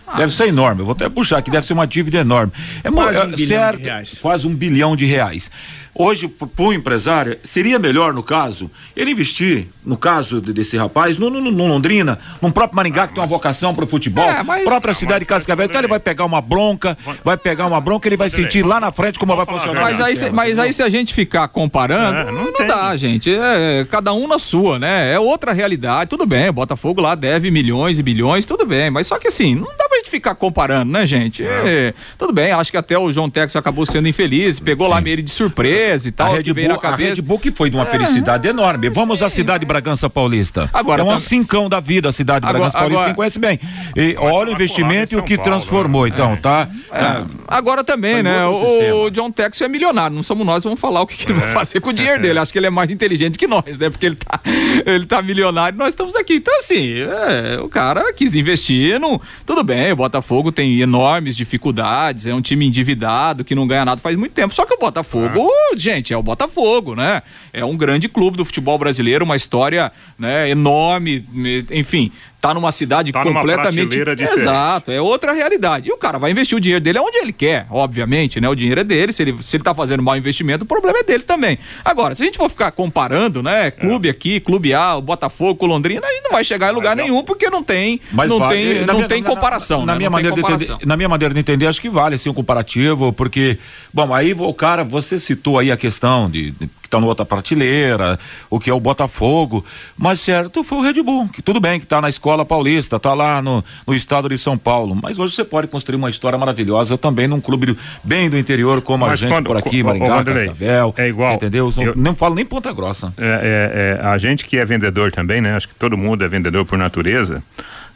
[0.06, 2.52] Ah, deve ser enorme, eu vou até puxar aqui, deve ser uma dívida enorme.
[2.82, 4.18] É quase um bilhão certo, de reais.
[4.20, 5.50] Quase um bilhão de reais.
[5.94, 11.30] Hoje, para o empresário, seria melhor, no caso, ele investir, no caso desse rapaz, no,
[11.30, 14.64] no, no Londrina, num próprio Maringá, que tem uma vocação para o futebol, é, mas,
[14.64, 15.66] própria não, cidade de Cascavel.
[15.66, 18.90] Então ele vai pegar uma bronca, vai pegar uma bronca, ele vai sentir lá na
[18.90, 19.82] frente como vai funcionar.
[19.82, 23.32] Mas aí, se, mas aí se a gente ficar comparando, é, não, não dá, gente.
[23.32, 25.12] É, cada um na sua, né?
[25.12, 26.10] É outra realidade.
[26.10, 28.90] Tudo bem, Botafogo lá deve milhões e bilhões, tudo bem.
[28.90, 31.44] Mas só que assim, não dá pra gente ficar comparando, né, gente?
[31.44, 31.94] É.
[32.18, 34.94] tudo bem, acho que até o João Tex acabou sendo infeliz, pegou Sim.
[34.94, 36.32] lá meio de surpresa e tal.
[36.32, 37.12] A Red, Bull, na cabeça.
[37.12, 38.88] a Red Bull que foi de uma é, felicidade enorme.
[38.88, 40.68] Vamos à cidade Bragança Paulista.
[40.72, 43.60] Agora, é um cincão da vida a cidade de Bragança Paulista, agora, quem conhece bem.
[43.96, 46.10] E olha o investimento e o que Paulo, transformou, né?
[46.12, 46.36] então, é.
[46.36, 46.68] tá?
[46.92, 47.24] É.
[47.46, 48.46] Agora também, né?
[48.46, 51.38] O, o, John Tex é milionário, não somos nós, vamos falar o que, que ele
[51.38, 51.52] vai é.
[51.52, 52.38] fazer com o dinheiro dele.
[52.38, 53.90] Acho que ele é mais inteligente que nós, né?
[53.90, 54.40] Porque ele tá,
[54.86, 56.34] ele tá milionário, nós estamos aqui.
[56.34, 62.26] Então, assim, é, o cara quis investir, não, tudo bem, o Botafogo tem enormes dificuldades,
[62.26, 64.54] é um time endividado que não ganha nada faz muito tempo.
[64.54, 67.22] Só que o Botafogo, gente, é o Botafogo, né?
[67.52, 71.24] É um grande clube do futebol brasileiro, uma história né, enorme,
[71.70, 72.12] enfim,
[72.44, 75.88] tá numa cidade tá completamente numa exato é outra realidade.
[75.88, 78.48] E o cara vai investir o dinheiro dele onde ele quer obviamente né?
[78.48, 81.02] O dinheiro é dele se ele se ele tá fazendo mau investimento o problema é
[81.02, 81.58] dele também.
[81.84, 84.10] Agora se a gente for ficar comparando né clube é.
[84.10, 87.22] aqui clube A o Botafogo com Londrina a gente não vai chegar em lugar nenhum
[87.24, 89.98] porque não tem Mas não vale, tem não minha, tem comparação na, na, né?
[89.98, 93.12] minha maneira de entender na minha maneira de entender acho que vale assim um comparativo
[93.12, 93.58] porque
[93.92, 97.24] bom aí o cara você citou aí a questão de, de que tá na outra
[97.24, 98.18] prateleira
[98.50, 99.64] o que é o Botafogo
[99.96, 102.98] mas certo foi o Red Bull que tudo bem que tá na escola Escola Paulista,
[102.98, 104.98] tá lá no, no estado de São Paulo.
[105.00, 109.06] Mas hoje você pode construir uma história maravilhosa também num clube bem do interior, como
[109.06, 110.94] Mas a gente quando, por aqui, Maringá, o Cascavel.
[110.96, 111.34] É igual.
[111.34, 111.72] entendeu?
[111.76, 113.12] Eu, não falo nem Ponta Grossa.
[113.16, 115.54] É, é, é, a gente que é vendedor também, né?
[115.54, 117.42] Acho que todo mundo é vendedor por natureza.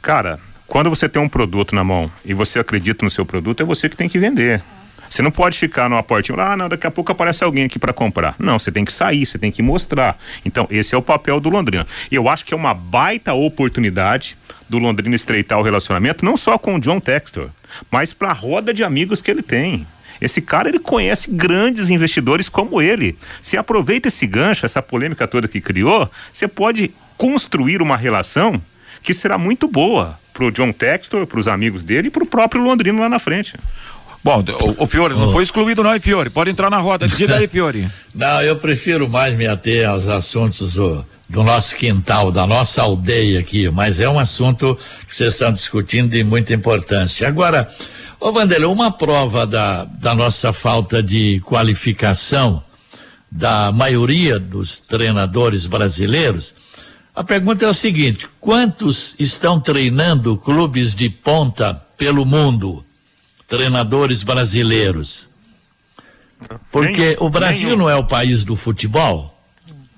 [0.01, 3.66] Cara, quando você tem um produto na mão e você acredita no seu produto, é
[3.66, 4.62] você que tem que vender.
[5.09, 7.92] Você não pode ficar numa portinha, ah, não, daqui a pouco aparece alguém aqui para
[7.92, 8.35] comprar.
[8.38, 10.18] Não, você tem que sair, você tem que mostrar.
[10.44, 11.87] Então, esse é o papel do Londrina.
[12.11, 14.37] Eu acho que é uma baita oportunidade
[14.68, 17.49] do Londrina estreitar o relacionamento, não só com o John Textor,
[17.90, 19.87] mas para a roda de amigos que ele tem.
[20.21, 23.16] Esse cara ele conhece grandes investidores como ele.
[23.40, 28.61] Se aproveita esse gancho, essa polêmica toda que criou, você pode construir uma relação
[29.03, 32.27] que será muito boa para o John Textor, para os amigos dele e para o
[32.27, 33.55] próprio Londrino lá na frente.
[34.23, 35.19] Bom, o, o Fiore oh.
[35.19, 36.31] não foi excluído não, hein, Fiore?
[36.31, 37.09] Pode entrar na roda.
[37.09, 37.89] Diga aí, Fiore.
[38.15, 43.41] não, eu prefiro mais me ater aos assuntos do, do nosso quintal, da nossa aldeia
[43.41, 44.77] aqui, mas é um assunto
[45.07, 47.29] que vocês estão discutindo de muita importância.
[47.29, 47.71] Agora,
[48.19, 52.63] ô Vanderlei, uma prova da, da nossa falta de qualificação
[53.31, 56.55] da maioria dos treinadores brasileiros,
[57.15, 62.85] a pergunta é o seguinte: quantos estão treinando clubes de ponta pelo mundo?
[63.49, 65.29] Treinadores brasileiros.
[66.71, 69.37] Porque o Brasil não é o país do futebol.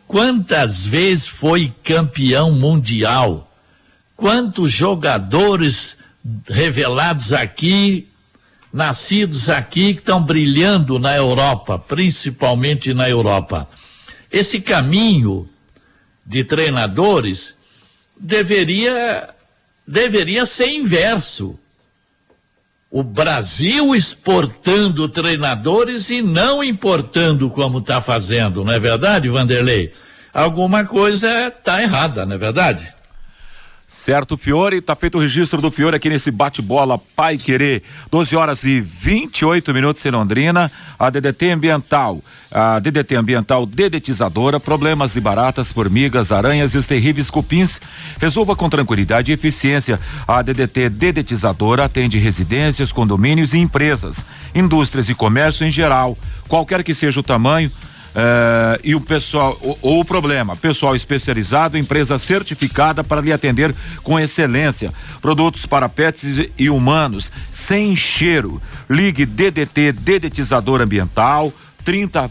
[0.06, 3.52] Quantas vezes foi campeão mundial?
[4.16, 5.98] Quantos jogadores
[6.48, 8.08] revelados aqui,
[8.72, 13.68] nascidos aqui, que estão brilhando na Europa, principalmente na Europa?
[14.32, 15.48] Esse caminho
[16.24, 17.54] de treinadores
[18.16, 19.30] deveria,
[19.86, 21.58] deveria ser inverso.
[22.90, 29.92] O Brasil exportando treinadores e não importando como está fazendo, não é verdade, Vanderlei?
[30.34, 32.92] Alguma coisa está errada, não é verdade?
[33.92, 37.82] Certo, Fiore, tá feito o registro do Fiore aqui nesse bate-bola Pai Querer.
[38.08, 40.70] 12 horas e 28 minutos em Londrina.
[40.96, 42.22] A DDT Ambiental,
[42.52, 47.80] a DDT Ambiental dedetizadora, problemas de baratas, formigas, aranhas e os terríveis cupins.
[48.20, 49.98] Resolva com tranquilidade e eficiência.
[50.26, 54.24] A DDT dedetizadora atende residências, condomínios e empresas,
[54.54, 56.16] indústrias e comércio em geral.
[56.46, 57.72] Qualquer que seja o tamanho,
[58.10, 64.18] Uh, e o pessoal, ou o problema, pessoal especializado, empresa certificada para lhe atender com
[64.18, 64.92] excelência.
[65.22, 68.60] Produtos para pets e humanos, sem cheiro.
[68.88, 71.52] Ligue DDT Dedetizador Ambiental
[71.84, 72.28] 30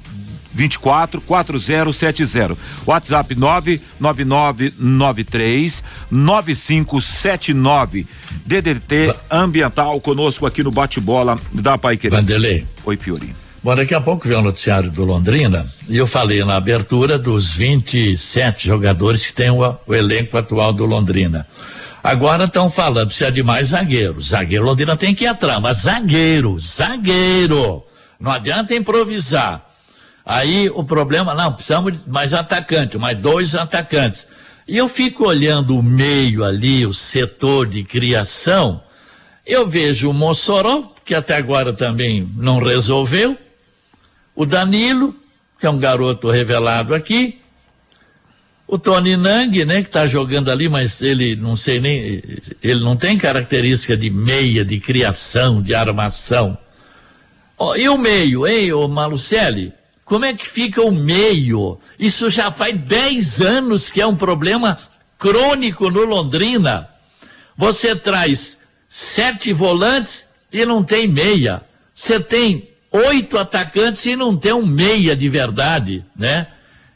[0.51, 2.57] 24 4070.
[2.85, 8.05] WhatsApp 99993 9579.
[8.45, 12.17] DDT Ambiental conosco aqui no bate-bola da Pai Querer.
[12.17, 12.67] Vanderlei.
[12.83, 13.33] Oi, Fiori.
[13.61, 17.51] Bom, daqui a pouco vem o noticiário do Londrina e eu falei na abertura dos
[17.51, 21.45] 27 jogadores que tem o, o elenco atual do Londrina.
[22.01, 24.21] Agora estão falando, precisa de mais zagueiro.
[24.21, 27.83] Zagueiro, Londrina tem que atrás, mas zagueiro, zagueiro.
[28.17, 29.65] Não adianta improvisar.
[30.25, 34.25] Aí o problema, não, precisamos de mais atacante, mais dois atacantes.
[34.65, 38.81] E eu fico olhando o meio ali, o setor de criação,
[39.45, 43.37] eu vejo o Mossoró, que até agora também não resolveu,
[44.39, 45.13] o Danilo,
[45.59, 47.41] que é um garoto revelado aqui,
[48.65, 52.23] o Tony Nang, né, que está jogando ali, mas ele não sei nem,
[52.63, 56.57] ele não tem característica de meia, de criação, de armação.
[57.57, 59.73] Oh, e o meio, hein, ô Malucelli?
[60.05, 61.77] Como é que fica o meio?
[61.99, 64.77] Isso já faz 10 anos que é um problema
[65.17, 66.87] crônico no Londrina.
[67.57, 71.61] Você traz sete volantes e não tem meia.
[71.93, 76.47] Você tem oito atacantes e não tem um meia de verdade, né?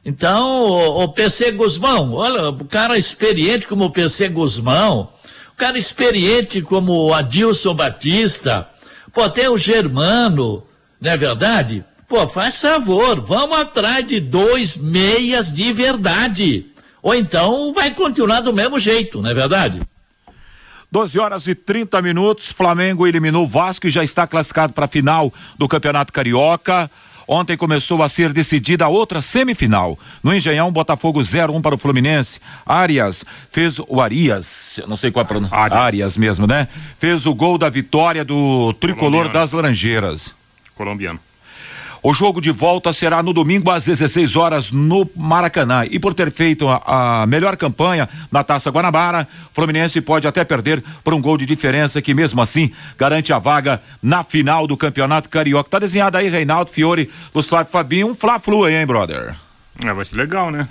[0.05, 5.09] Então, o, o PC Guzmão, olha, o cara experiente como o PC Guzmão,
[5.53, 8.67] o cara experiente como o Adilson Batista,
[9.13, 10.63] pô, tem o Germano,
[10.99, 11.85] não é verdade?
[12.07, 16.67] Pô, faz favor, vamos atrás de dois meias de verdade.
[17.01, 19.81] Ou então vai continuar do mesmo jeito, não é verdade?
[20.93, 22.51] 12 horas e 30 minutos.
[22.51, 26.89] Flamengo eliminou o Vasco e já está classificado para a final do Campeonato Carioca.
[27.27, 29.97] Ontem começou a ser decidida a outra semifinal.
[30.21, 32.39] No Engenhão, Botafogo 0-1 para o Fluminense.
[32.63, 35.57] Arias fez o Arias, não sei qual é a pronúncia.
[35.57, 35.81] Arias.
[35.81, 36.67] Arias mesmo, né?
[36.99, 39.33] Fez o gol da vitória do tricolor Colombiano.
[39.33, 40.35] das Laranjeiras.
[40.75, 41.19] Colombiano.
[42.05, 45.85] O jogo de volta será no domingo às 16 horas no Maracanã.
[45.89, 50.83] E por ter feito a, a melhor campanha na Taça Guanabara, Fluminense pode até perder
[51.01, 55.29] por um gol de diferença que mesmo assim garante a vaga na final do Campeonato
[55.29, 55.69] Carioca.
[55.69, 59.35] Tá desenhado aí Reinaldo Fiore, Gustavo Fabinho, um Fla-Flu aí, hein, brother?
[59.81, 60.67] É, vai ser legal, né?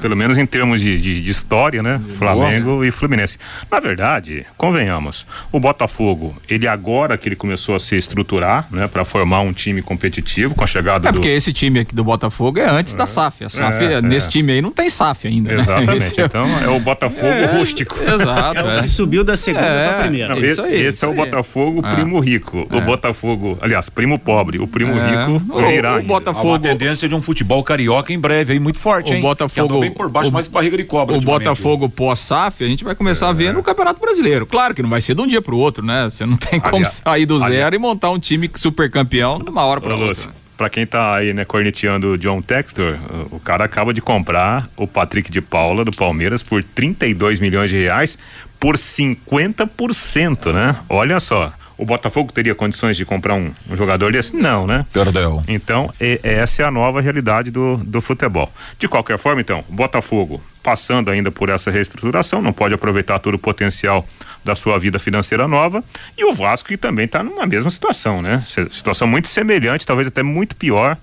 [0.00, 2.00] Pelo menos em termos de, de, de história, né?
[2.18, 3.38] Flamengo e Fluminense.
[3.70, 8.88] Na verdade, convenhamos, o Botafogo, ele agora que ele começou a se estruturar, né?
[8.88, 11.16] Para formar um time competitivo com a chegada é do...
[11.16, 12.96] porque esse time aqui do Botafogo é antes é.
[12.96, 13.44] da SAF.
[13.44, 14.30] A SAF, é, nesse é.
[14.30, 15.60] time aí não tem SAF ainda, né?
[15.60, 16.18] Exatamente.
[16.18, 16.24] Né?
[16.24, 17.96] Então é o Botafogo é, rústico.
[18.02, 18.58] Exato.
[18.58, 20.34] É o que subiu da segunda para a primeira.
[20.34, 22.66] Não, isso aí, esse é o Botafogo primo rico.
[22.70, 24.58] O Botafogo, aliás, primo pobre.
[24.58, 25.96] O primo rico virá.
[25.96, 26.48] O, o Botafogo...
[26.48, 29.20] Há uma tendência de um futebol carioca em breve aí muito forte, hein?
[29.20, 31.16] O Botafogo bem por baixo, o, mais barriga de cobra.
[31.16, 33.30] O Botafogo pós-SAF, a gente vai começar é.
[33.30, 34.46] a ver no Campeonato Brasileiro.
[34.46, 36.04] Claro que não vai ser de um dia pro outro, né?
[36.04, 37.74] Você não tem como aliás, sair do zero aliás.
[37.74, 40.08] e montar um time super campeão de uma hora para outra.
[40.08, 42.96] Lúcio, para quem tá aí, né, corneteando o John Textor,
[43.30, 47.76] o cara acaba de comprar o Patrick de Paula do Palmeiras por 32 milhões de
[47.76, 48.18] reais
[48.58, 50.76] por 50%, né?
[50.88, 51.52] Olha só.
[51.78, 54.36] O Botafogo teria condições de comprar um, um jogador desse?
[54.36, 54.86] Não, né?
[54.92, 55.42] Perdeu.
[55.46, 58.50] Então, e, essa é a nova realidade do, do futebol.
[58.78, 63.34] De qualquer forma, então, o Botafogo passando ainda por essa reestruturação, não pode aproveitar todo
[63.34, 64.04] o potencial
[64.44, 65.84] da sua vida financeira nova.
[66.18, 68.42] E o Vasco que também está numa mesma situação, né?
[68.70, 70.96] Situação muito semelhante, talvez até muito pior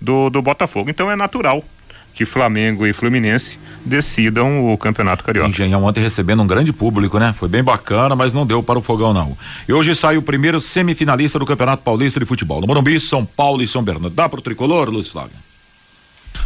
[0.00, 0.88] do, do Botafogo.
[0.88, 1.62] Então é natural
[2.20, 5.48] que Flamengo e Fluminense decidam o Campeonato Carioca.
[5.48, 7.32] Engenhão ontem recebendo um grande público, né?
[7.32, 9.34] Foi bem bacana, mas não deu para o fogão não.
[9.66, 12.60] E hoje sai o primeiro semifinalista do Campeonato Paulista de Futebol.
[12.60, 14.14] No Morumbi, São Paulo e São Bernardo.
[14.14, 15.32] Dá para o tricolor, Luiz Flávio?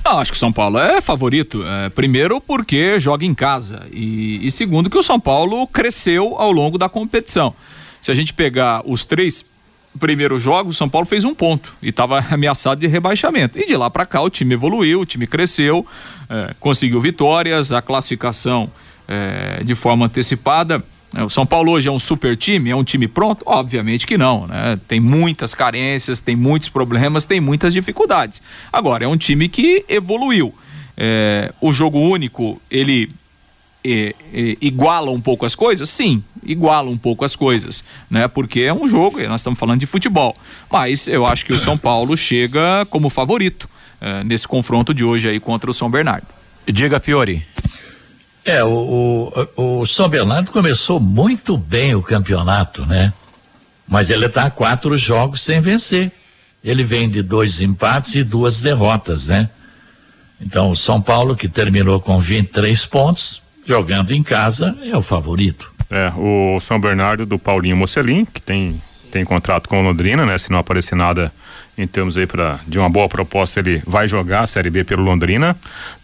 [0.05, 1.65] Não, acho que o São Paulo é favorito.
[1.67, 6.53] É, primeiro porque joga em casa e, e segundo que o São Paulo cresceu ao
[6.53, 7.53] longo da competição.
[8.01, 9.45] Se a gente pegar os três
[9.99, 13.59] primeiros jogos, o São Paulo fez um ponto e estava ameaçado de rebaixamento.
[13.59, 15.87] E de lá para cá o time evoluiu, o time cresceu,
[16.29, 18.71] é, conseguiu vitórias, a classificação
[19.07, 20.83] é, de forma antecipada.
[21.15, 23.43] É, o São Paulo hoje é um super time, é um time pronto?
[23.47, 24.79] Obviamente que não, né?
[24.89, 28.43] Tem muitas carências, tem muitos problemas, tem muitas dificuldades.
[28.73, 30.53] Agora, é um time que evoluiu.
[30.97, 33.11] É, o jogo único, ele
[33.85, 35.91] é, é, iguala um pouco as coisas?
[35.91, 38.27] Sim, iguala um pouco as coisas, né?
[38.27, 40.37] Porque é um jogo e nós estamos falando de futebol.
[40.71, 43.69] Mas eu acho que o São Paulo chega como favorito
[44.01, 46.27] é, nesse confronto de hoje aí contra o São Bernardo.
[46.67, 47.47] Diga, Fiore.
[48.45, 53.13] É, o, o, o São Bernardo começou muito bem o campeonato, né?
[53.87, 56.11] Mas ele está quatro jogos sem vencer.
[56.63, 59.51] Ele vem de dois empates e duas derrotas, né?
[60.41, 65.73] Então, o São Paulo, que terminou com 23 pontos, jogando em casa, é o favorito.
[65.91, 70.37] É, o São Bernardo do Paulinho Mocelin, que tem, tem contrato com o Londrina, né?
[70.39, 71.33] Se não aparecer nada
[71.77, 75.03] em termos aí pra, de uma boa proposta, ele vai jogar a Série B pelo
[75.03, 75.57] Londrina.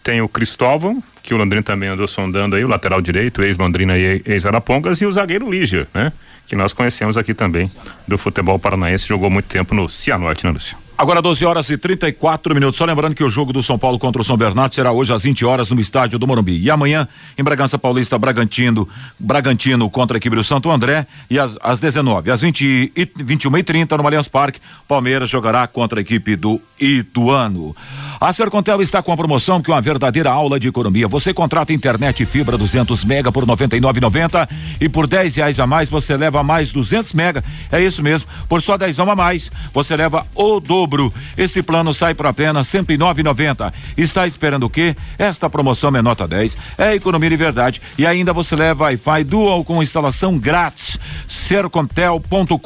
[0.03, 4.21] Tem o Cristóvão, que o Londrina também andou sondando aí, o lateral direito, ex-Londrina e
[4.25, 6.11] ex-Arapongas, e o zagueiro Lígia, né?
[6.47, 7.71] Que nós conhecemos aqui também
[8.07, 10.77] do futebol paranaense, jogou muito tempo no Cianorte, né, Lúcio?
[11.01, 12.77] Agora 12 horas e 34 minutos.
[12.77, 15.23] Só lembrando que o jogo do São Paulo contra o São Bernardo será hoje às
[15.23, 16.61] 20 horas no estádio do Morumbi.
[16.61, 18.87] E amanhã em Bragança Paulista, Bragantino,
[19.17, 23.57] Bragantino contra a equipe do Santo André e às, às 19, às 20 e 21
[23.57, 27.75] e 30 no Allianz Parque, Palmeiras jogará contra a equipe do Ituano.
[28.21, 31.07] A Sercontel está com a promoção que é uma verdadeira aula de economia.
[31.07, 34.47] Você contrata internet fibra 200 mega por 99,90
[34.79, 37.43] e por 10 reais a mais você leva mais 200 mega.
[37.71, 38.29] É isso mesmo.
[38.47, 41.11] Por só 10 a mais você leva o dobro.
[41.35, 43.73] Esse plano sai por apenas 109,90.
[43.97, 44.95] Está esperando o quê?
[45.17, 46.55] Esta promoção é nota 10.
[46.77, 50.99] É economia de verdade e ainda você leva Wi-Fi Dual com instalação grátis.
[51.27, 52.59] Sercontel.com.br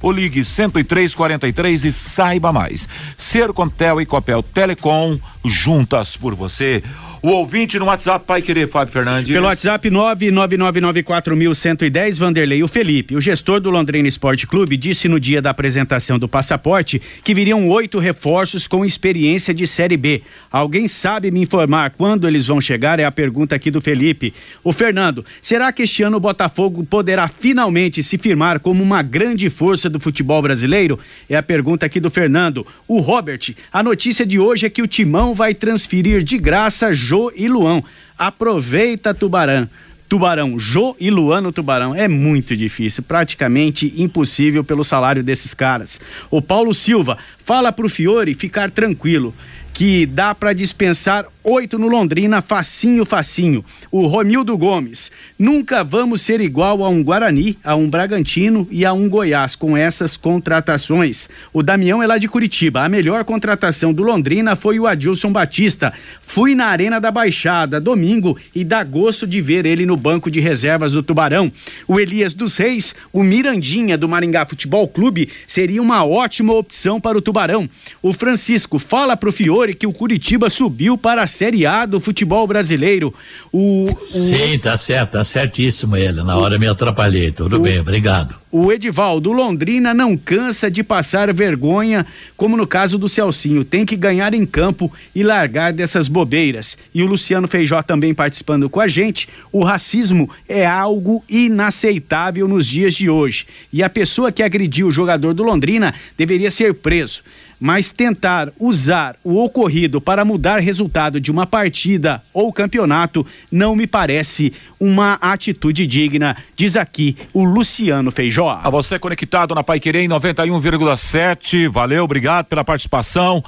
[0.00, 2.88] ou ligue 10343 e saiba mais.
[3.18, 6.82] Sercontel e Copel Telecom juntas por você.
[7.22, 9.32] O ouvinte no WhatsApp, Pai Querer, Fábio Fernandes.
[9.32, 13.16] Pelo WhatsApp 999941110, Vanderlei o Felipe.
[13.16, 17.66] O gestor do Londrina Esporte Clube disse no dia da apresentação do passaporte que viriam
[17.68, 20.22] oito reforços com experiência de Série B.
[20.50, 23.00] Alguém sabe me informar quando eles vão chegar?
[23.00, 24.34] É a pergunta aqui do Felipe.
[24.62, 29.48] O Fernando, será que este ano o Botafogo poderá finalmente se firmar como uma grande
[29.48, 30.98] força do futebol brasileiro?
[31.28, 32.66] É a pergunta aqui do Fernando.
[32.86, 37.32] O Robert, a notícia de hoje é que o Timão vai transferir de graça Jô
[37.36, 37.84] e Luão.
[38.18, 39.68] Aproveita Tubarão.
[40.08, 41.94] Tubarão, Jô e Luano Tubarão.
[41.94, 46.00] É muito difícil, praticamente impossível pelo salário desses caras.
[46.30, 49.32] O Paulo Silva fala pro Fiore ficar tranquilo
[49.76, 53.62] que dá para dispensar oito no Londrina, facinho, facinho.
[53.90, 58.94] O Romildo Gomes, nunca vamos ser igual a um Guarani, a um Bragantino e a
[58.94, 61.28] um Goiás com essas contratações.
[61.52, 62.80] O Damião é lá de Curitiba.
[62.80, 65.92] A melhor contratação do Londrina foi o Adilson Batista.
[66.22, 70.40] Fui na Arena da Baixada domingo e dá gosto de ver ele no banco de
[70.40, 71.52] reservas do Tubarão.
[71.86, 77.18] O Elias dos Reis, o Mirandinha do Maringá Futebol Clube seria uma ótima opção para
[77.18, 77.68] o Tubarão.
[78.00, 82.46] O Francisco fala pro Fiore que o Curitiba subiu para a Série A do futebol
[82.46, 83.12] brasileiro.
[83.52, 84.06] O, o...
[84.06, 86.22] Sim, tá certo, tá certíssimo ele.
[86.22, 87.32] Na hora me atrapalhei.
[87.32, 87.60] Tudo o...
[87.60, 88.36] bem, obrigado.
[88.50, 93.64] O Edivaldo Londrina não cansa de passar vergonha, como no caso do Celcinho.
[93.64, 96.78] Tem que ganhar em campo e largar dessas bobeiras.
[96.94, 99.28] E o Luciano Feijó também participando com a gente.
[99.52, 103.46] O racismo é algo inaceitável nos dias de hoje.
[103.72, 107.22] E a pessoa que agrediu o jogador do Londrina deveria ser preso
[107.58, 113.86] mas tentar usar o ocorrido para mudar resultado de uma partida ou campeonato não me
[113.86, 118.60] parece uma atitude digna, diz aqui o Luciano Feijó.
[118.62, 121.68] A você conectado na Pai Querer em 91,7.
[121.68, 123.42] Valeu, obrigado pela participação.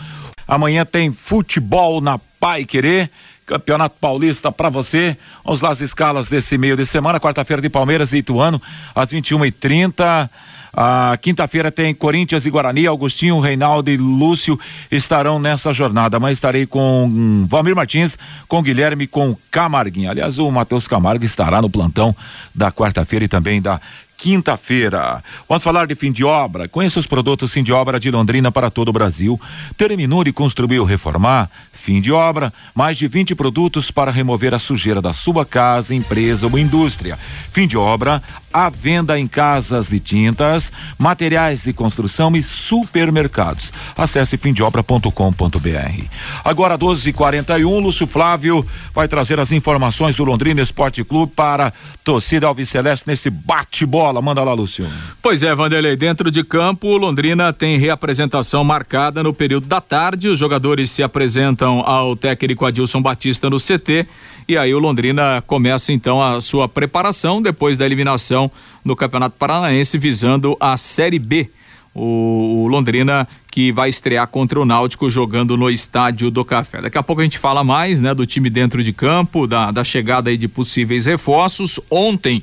[0.46, 3.10] Amanhã tem futebol na Pai Querer
[3.48, 5.16] Campeonato Paulista para você.
[5.42, 8.60] Vamos lá as escalas desse meio de semana, quarta-feira de Palmeiras e Ituano,
[8.94, 10.28] às 21h30.
[10.72, 14.58] A quinta-feira tem Corinthians e Guarani, Augustinho, Reinaldo e Lúcio
[14.90, 20.10] estarão nessa jornada, mas estarei com Valmir Martins, com Guilherme, com Camarguinho.
[20.10, 22.14] Aliás, o Matheus Camargo estará no plantão
[22.54, 23.80] da quarta-feira e também da
[24.18, 25.22] quinta-feira.
[25.48, 26.68] Vamos falar de fim de obra.
[26.68, 29.40] Conheça os produtos fim de obra de Londrina para todo o Brasil.
[29.76, 31.48] Terminou de construir ou reformar?
[31.88, 36.46] Fim de obra, mais de 20 produtos para remover a sujeira da sua casa, empresa
[36.46, 37.18] ou indústria.
[37.50, 38.22] Fim de obra,
[38.52, 43.72] a venda em casas de tintas, materiais de construção e supermercados.
[43.96, 46.04] Acesse fimdeobra.com.br.
[46.44, 51.72] Agora 12:41, Lúcio Flávio vai trazer as informações do Londrina Esporte Clube para
[52.04, 54.07] torcida Alves Celeste nesse bate-bola.
[54.12, 54.86] Manda lá, Lúcio.
[55.22, 60.28] Pois é, Vanderlei, dentro de campo, Londrina tem reapresentação marcada no período da tarde.
[60.28, 64.06] Os jogadores se apresentam ao técnico Adilson Batista no CT.
[64.48, 68.50] E aí o Londrina começa então a sua preparação depois da eliminação
[68.82, 71.50] no Campeonato Paranaense visando a Série B.
[71.94, 76.80] O, o, Londrina que vai estrear contra o Náutico jogando no Estádio do Café.
[76.80, 79.82] Daqui a pouco a gente fala mais, né, do time dentro de campo, da, da
[79.82, 81.80] chegada aí de possíveis reforços.
[81.90, 82.42] Ontem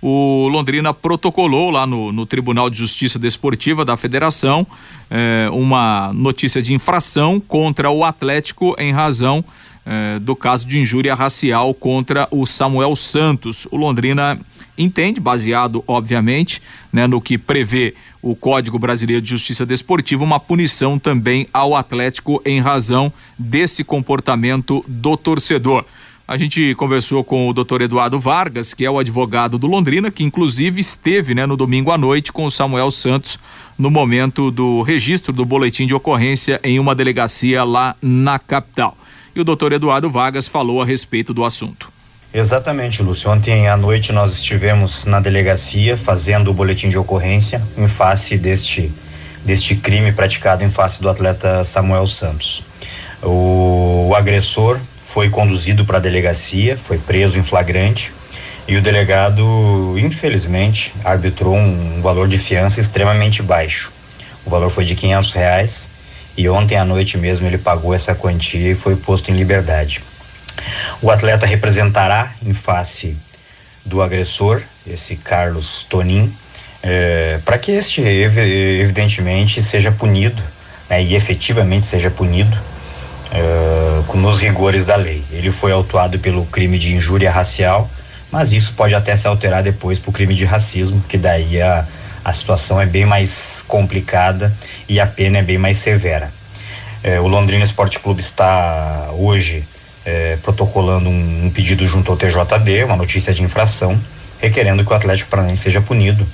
[0.00, 4.66] o Londrina protocolou lá no, no Tribunal de Justiça Desportiva da Federação
[5.10, 9.44] eh, uma notícia de infração contra o Atlético em razão
[9.84, 13.66] eh, do caso de injúria racial contra o Samuel Santos.
[13.70, 14.38] O Londrina
[14.76, 16.60] entende, baseado, obviamente,
[16.92, 22.42] né, no que prevê o Código Brasileiro de Justiça Desportiva, uma punição também ao Atlético
[22.44, 25.84] em razão desse comportamento do torcedor.
[26.28, 30.24] A gente conversou com o doutor Eduardo Vargas, que é o advogado do Londrina, que
[30.24, 33.38] inclusive esteve né, no domingo à noite com o Samuel Santos
[33.78, 38.98] no momento do registro do boletim de ocorrência em uma delegacia lá na capital.
[39.36, 41.92] E o doutor Eduardo Vargas falou a respeito do assunto.
[42.34, 43.30] Exatamente, Lúcio.
[43.30, 48.90] Ontem à noite nós estivemos na delegacia fazendo o boletim de ocorrência em face deste,
[49.44, 52.64] deste crime praticado em face do atleta Samuel Santos.
[53.22, 54.80] O, o agressor
[55.16, 58.12] foi conduzido para a delegacia, foi preso em flagrante
[58.68, 63.90] e o delegado, infelizmente, arbitrou um, valor de fiança extremamente baixo.
[64.44, 65.88] O valor foi de quinhentos reais
[66.36, 70.02] e ontem à noite mesmo ele pagou essa quantia e foi posto em liberdade.
[71.00, 73.16] O atleta representará em face
[73.86, 76.30] do agressor, esse Carlos Tonin,
[76.82, 80.42] eh, para que este evidentemente seja punido
[80.90, 82.54] né, e efetivamente seja punido
[83.32, 85.22] uh, nos rigores da lei.
[85.30, 87.90] Ele foi autuado pelo crime de injúria racial,
[88.30, 91.86] mas isso pode até se alterar depois para o crime de racismo, que daí a,
[92.24, 94.52] a situação é bem mais complicada
[94.88, 96.30] e a pena é bem mais severa.
[97.04, 99.64] Uh, o Londrina Esporte Clube está hoje
[100.06, 103.98] uh, protocolando um, um, pedido junto ao TJD, uma notícia de infração,
[104.40, 106.26] requerendo que o Atlético Paranaense seja punido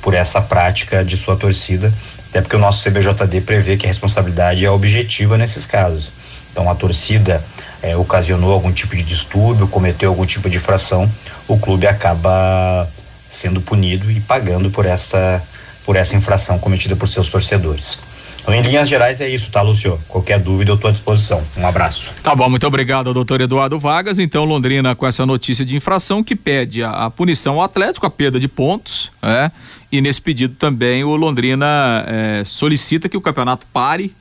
[0.00, 1.92] por essa prática de sua torcida,
[2.28, 6.10] até porque o nosso CBJD prevê que a responsabilidade é objetiva nesses casos.
[6.54, 7.44] Então a torcida
[7.82, 11.10] é, ocasionou algum tipo de distúrbio, cometeu algum tipo de infração,
[11.48, 12.88] o clube acaba
[13.28, 15.42] sendo punido e pagando por essa
[15.84, 17.98] por essa infração cometida por seus torcedores.
[18.40, 19.98] Então, em linhas gerais é isso, tá, Lúcio?
[20.08, 21.42] Qualquer dúvida eu estou à disposição.
[21.56, 22.10] Um abraço.
[22.22, 24.18] Tá bom, muito obrigado, doutor Eduardo Vargas.
[24.18, 28.10] Então, Londrina com essa notícia de infração que pede a, a punição ao Atlético, a
[28.10, 29.50] perda de pontos, é,
[29.90, 34.14] e nesse pedido também o Londrina é, solicita que o campeonato pare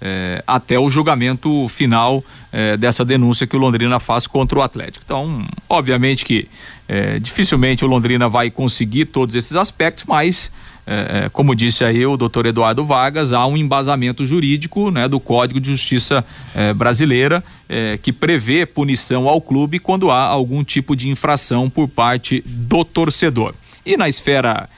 [0.00, 5.04] é, até o julgamento final é, dessa denúncia que o Londrina faz contra o Atlético.
[5.04, 6.48] Então, obviamente que
[6.88, 10.50] é, dificilmente o Londrina vai conseguir todos esses aspectos, mas
[11.32, 15.70] como disse aí o doutor Eduardo Vargas, há um embasamento jurídico né, do Código de
[15.70, 16.24] Justiça
[16.74, 17.44] brasileira
[18.02, 23.54] que prevê punição ao clube quando há algum tipo de infração por parte do torcedor.
[23.86, 24.68] E na esfera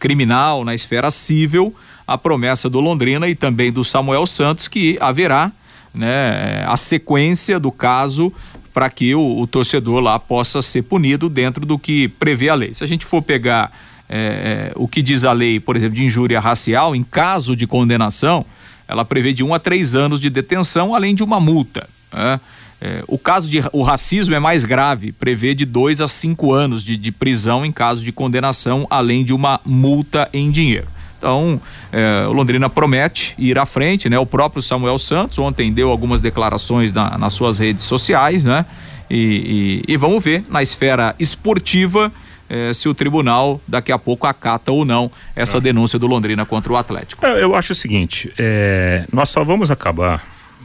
[0.00, 1.72] criminal, na esfera civil,
[2.06, 5.50] a promessa do Londrina e também do Samuel Santos que haverá
[5.94, 8.32] né, a sequência do caso
[8.72, 12.74] para que o, o, torcedor lá possa ser punido dentro do que prevê a lei.
[12.74, 13.72] Se a gente for pegar
[14.08, 17.66] é, é, o que diz a lei, por exemplo, de injúria racial, em caso de
[17.66, 18.44] condenação,
[18.88, 21.88] ela prevê de um a três anos de detenção, além de uma multa.
[22.12, 22.40] Né?
[22.80, 26.84] É, o caso de o racismo é mais grave, prevê de dois a cinco anos
[26.84, 30.88] de, de prisão em caso de condenação, além de uma multa em dinheiro.
[31.24, 31.58] Então,
[31.90, 34.18] é, o Londrina promete ir à frente, né?
[34.18, 38.66] O próprio Samuel Santos ontem deu algumas declarações na, nas suas redes sociais, né?
[39.08, 42.12] E, e, e vamos ver na esfera esportiva
[42.46, 45.60] é, se o tribunal daqui a pouco acata ou não essa é.
[45.62, 47.24] denúncia do Londrina contra o Atlético.
[47.24, 50.22] É, eu acho o seguinte: é, nós só vamos acabar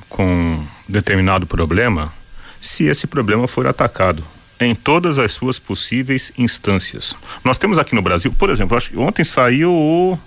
[0.09, 2.11] com determinado problema
[2.59, 4.25] se esse problema for atacado
[4.59, 7.15] em todas as suas possíveis instâncias.
[7.45, 10.19] Nós temos aqui no Brasil, por exemplo, acho que ontem saiu o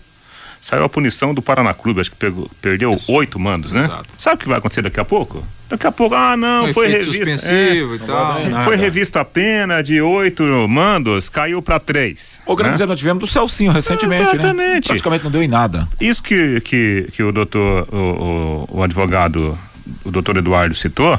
[0.63, 3.81] saiu a punição do Paraná Clube, acho que pegou, perdeu oito mandos, né?
[3.81, 4.09] Exato.
[4.17, 5.45] Sabe o que vai acontecer daqui a pouco?
[5.69, 7.53] Daqui a pouco, ah, não, foi, foi revista.
[7.53, 8.65] É, e tal.
[8.65, 12.43] Foi revista a pena de oito mandos, caiu para três.
[12.47, 12.87] O grande né?
[12.87, 14.31] nós tivemos do Celcinho recentemente, né?
[14.31, 14.85] Exatamente.
[14.85, 14.89] Né?
[14.89, 15.89] Praticamente não deu em nada.
[16.01, 19.59] Isso que, que, que o doutor, o, o, o advogado,
[20.05, 21.19] o doutor Eduardo citou,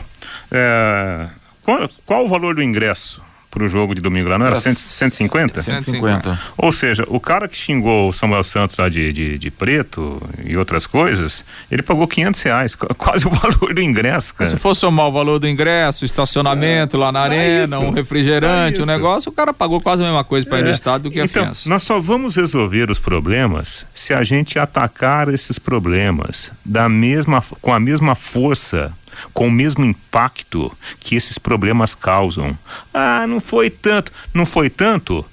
[0.52, 1.28] é,
[1.64, 3.22] qual, qual o valor do ingresso?
[3.54, 5.62] Para o jogo de domingo lá, não era, era 150?
[5.62, 6.39] 150.
[6.58, 10.58] Ou seja, o cara que xingou o Samuel Santos lá de, de, de preto e
[10.58, 14.49] outras coisas, ele pagou 500 reais, quase o valor do ingresso, cara.
[14.49, 17.91] Se for somar o valor do ingresso, estacionamento é, lá na é arena, isso, um
[17.91, 20.72] refrigerante, é um negócio, o cara pagou quase a mesma coisa para ir no é.
[20.72, 21.70] estado do que então, a fiança.
[21.70, 27.72] Nós só vamos resolver os problemas se a gente atacar esses problemas da mesma, com
[27.72, 28.91] a mesma força
[29.34, 32.57] com o mesmo impacto que esses problemas causam.
[32.93, 34.11] Ah, não foi tanto.
[34.34, 35.26] Não foi tanto?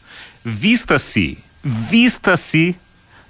[0.45, 2.77] Vista-se, vista-se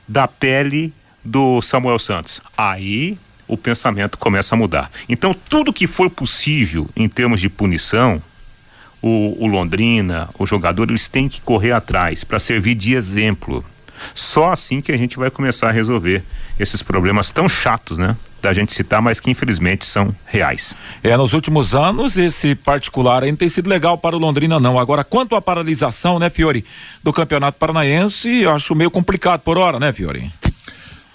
[0.06, 0.92] da pele
[1.24, 2.40] do Samuel Santos.
[2.56, 4.90] Aí o pensamento começa a mudar.
[5.08, 8.22] Então, tudo que for possível em termos de punição,
[9.02, 13.64] o, o Londrina, o jogador, eles têm que correr atrás para servir de exemplo.
[14.14, 16.22] Só assim que a gente vai começar a resolver
[16.58, 18.16] esses problemas tão chatos, né?
[18.42, 20.74] Da gente citar, mas que infelizmente são reais.
[21.02, 24.78] É, nos últimos anos, esse particular ainda tem sido legal para o Londrina, não.
[24.78, 26.64] Agora, quanto à paralisação, né, Fiore,
[27.02, 30.30] do Campeonato Paranaense, eu acho meio complicado por hora, né, Fiore?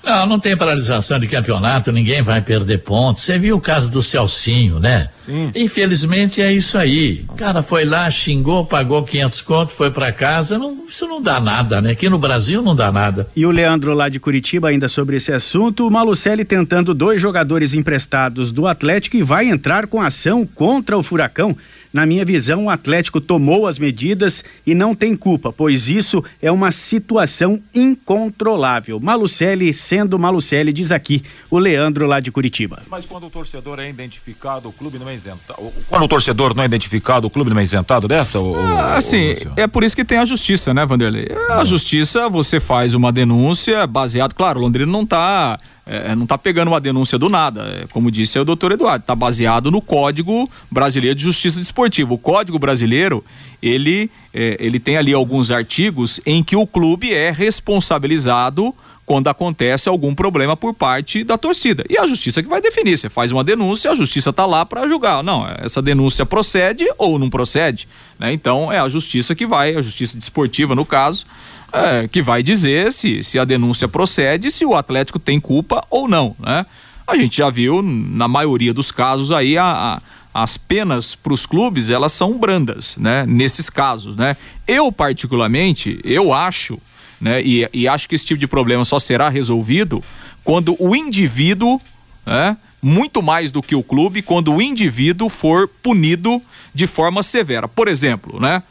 [0.06, 3.24] Não, não tem paralisação de campeonato, ninguém vai perder pontos.
[3.24, 5.10] Você viu o caso do Celcinho, né?
[5.20, 5.52] Sim.
[5.56, 7.26] Infelizmente é isso aí.
[7.28, 10.60] O cara foi lá, xingou, pagou 500 contos, foi para casa.
[10.60, 11.92] Não, isso não dá nada, né?
[11.92, 13.28] Aqui no Brasil não dá nada.
[13.36, 17.74] E o Leandro lá de Curitiba, ainda sobre esse assunto, o Malucelli tentando dois jogadores
[17.74, 21.58] emprestados do Atlético e vai entrar com ação contra o Furacão.
[21.96, 26.52] Na minha visão, o Atlético tomou as medidas e não tem culpa, pois isso é
[26.52, 29.00] uma situação incontrolável.
[29.00, 32.84] Malucelli sendo Malucelli, diz aqui o Leandro lá de Curitiba.
[32.92, 35.72] Mas quando o torcedor é identificado, o clube não é isentado.
[35.88, 38.40] Quando o torcedor não é identificado, o clube não é isentado dessa?
[38.42, 41.30] Ou, ah, assim, é por isso que tem a justiça, né, Vanderlei?
[41.50, 46.24] A justiça, você faz uma denúncia baseado, claro, o Londrina não está é, é, não
[46.24, 47.82] está pegando uma denúncia do nada.
[47.82, 52.14] É, como disse o doutor Eduardo, está baseado no Código Brasileiro de Justiça Desportiva.
[52.14, 53.24] O Código Brasileiro,
[53.62, 58.74] ele, é, ele tem ali alguns artigos em que o clube é responsabilizado
[59.06, 61.86] quando acontece algum problema por parte da torcida.
[61.90, 62.98] E a justiça que vai definir.
[62.98, 65.24] Você faz uma denúncia, a justiça está lá para julgar.
[65.24, 67.88] Não, essa denúncia procede ou não procede.
[68.18, 68.34] Né?
[68.34, 71.26] Então é a justiça que vai, a justiça desportiva, no caso,
[71.72, 76.08] é, que vai dizer se, se a denúncia procede, se o Atlético tem culpa ou
[76.08, 76.66] não, né?
[77.08, 80.02] A gente já viu, na maioria dos casos aí, a, a
[80.36, 83.26] as penas para os clubes, elas são brandas, né?
[83.26, 84.36] Nesses casos, né?
[84.68, 86.78] Eu, particularmente, eu acho,
[87.26, 87.42] né?
[87.42, 90.04] E, e acho que esse tipo de problema só será resolvido
[90.44, 91.82] quando o indivíduo,
[92.24, 92.56] né?
[92.80, 96.40] Muito mais do que o clube, quando o indivíduo for punido
[96.72, 97.68] de forma severa.
[97.68, 98.62] Por exemplo, né?